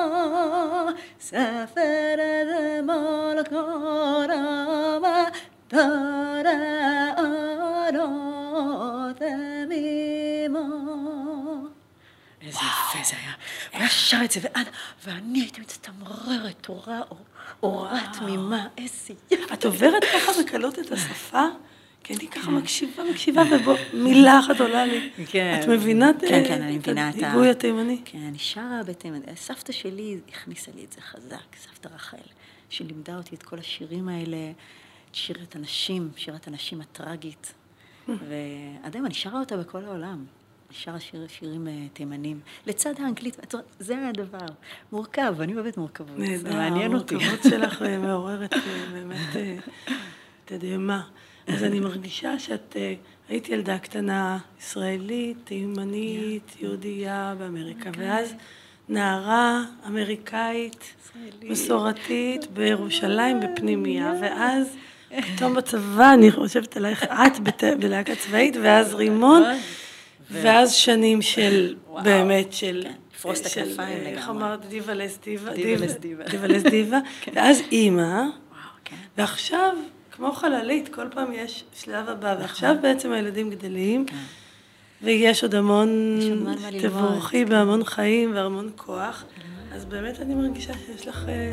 [1.19, 5.33] سافر ذمال كرامة
[5.69, 6.53] ترى
[7.19, 8.33] أنا
[9.19, 10.16] תמימה.
[12.62, 12.70] איזה
[13.02, 13.32] יפה זה היה.
[13.72, 14.70] הוא היה שר את זה, ואנה-
[15.06, 17.00] ואני הייתי מצטמררת, תורה,
[17.64, 19.54] אורה תמימה, איזה יפה.
[19.54, 21.44] את עוברת ככה בקלות את השפה?
[22.04, 25.10] כי אני ככה מקשיבה, מקשיבה, ובוא, מילה אחת עולה לי.
[25.28, 25.60] כן.
[25.64, 27.18] את מבינה את כן, כן, אני מבינה את ה...
[27.28, 28.02] הדיגוי התימני?
[28.06, 29.20] כן, אני שרה בתימן.
[29.36, 32.18] סבתא שלי הכניסה לי את זה חזק, סבתא רחל,
[32.70, 34.38] שלימדה אותי את כל השירים האלה,
[35.14, 37.54] שירת הנשים, שירת הנשים הטראגית.
[38.08, 40.26] ועד היום אני שרה אותה בכל העולם.
[40.72, 42.40] שרה שיר, שירים אה, תימנים.
[42.66, 43.38] לצד האנגלית,
[43.80, 44.46] זה הדבר.
[44.92, 46.18] מורכב, אני אוהבת מורכבות.
[46.20, 47.16] נהדר, מעניין אותי.
[47.16, 48.60] המורכבות שלך אה, מעוררת אה,
[48.94, 49.18] באמת
[50.46, 51.02] תדהמה.
[51.48, 52.78] אז אני מרגישה שאת
[53.30, 58.10] היית ילדה קטנה, ישראלית, תימנית, יהודייה באמריקה, אוקיי.
[58.10, 58.34] ואז
[58.90, 60.96] נערה אמריקאית.
[61.44, 64.76] מסורתית, בירושלים, בפנימייה, ואז
[65.10, 67.40] פתאום בצבא, אני חושבת עלייך, את
[67.80, 69.44] בלהקה צבאית, ואז רימון,
[70.32, 72.04] ואז שנים של, וואו.
[72.04, 72.82] באמת, של...
[72.84, 74.46] כן, לפרוס את של, הכנפיים אה, איך לגמרי.
[74.46, 74.66] אמרת?
[74.66, 75.54] דיבה לס דיבה.
[75.54, 76.24] דיבה לס דיבה.
[76.24, 76.98] דיבה לס דיבה.
[77.34, 78.24] ואז אימא,
[78.86, 78.96] כן.
[79.18, 79.76] ועכשיו,
[80.12, 84.18] כמו חללית, כל פעם יש שלב הבא, ועכשיו בעצם הילדים גדלים, נכון.
[84.18, 85.06] כן.
[85.06, 86.20] ויש עוד המון.
[86.82, 89.24] תבורכי בהמון חיים והמון כוח,
[89.74, 91.52] אז באמת אני מרגישה שיש לך, אה,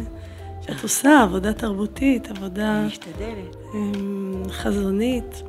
[0.67, 3.57] שאת עושה עבודה תרבותית, עבודה משתדלת.
[3.75, 5.43] אמ, חזונית.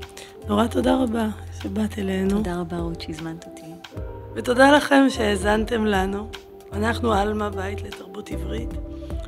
[0.48, 1.28] נורא תודה רבה
[1.62, 2.30] שבאת אלינו.
[2.30, 3.62] תודה רבה, רות, שהזמנת אותי.
[4.36, 6.28] ותודה לכם שהאזנתם לנו.
[6.74, 8.70] אנחנו עלמה, בית לתרבות עברית.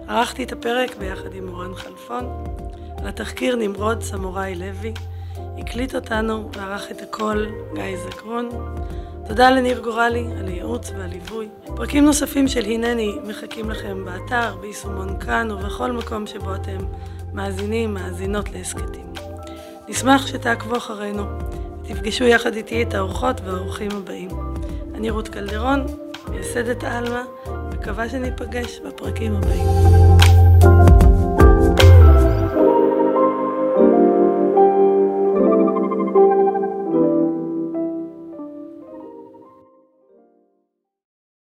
[0.08, 2.44] ערכתי את הפרק ביחד עם אורן חלפון.
[2.98, 4.94] על התחקיר נמרוד סמוראי לוי.
[5.58, 8.50] הקליט אותנו וערך את הכל גיא זקרון.
[9.28, 11.48] תודה לניר גורלי על הייעוץ והליווי.
[11.66, 16.78] פרקים נוספים של הנני מחכים לכם באתר, ביישומון כאן ובכל מקום שבו אתם
[17.34, 19.27] מאזינים, מאזינות להסכתים.
[19.90, 21.24] נשמח שתעקבו אחרינו
[21.84, 24.30] ותפגשו יחד איתי את האורחות והאורחים הבאים.
[24.96, 25.86] אני רות קלדרון,
[26.30, 27.24] מייסדת עלמה,
[27.74, 30.07] מקווה שניפגש בפרקים הבאים.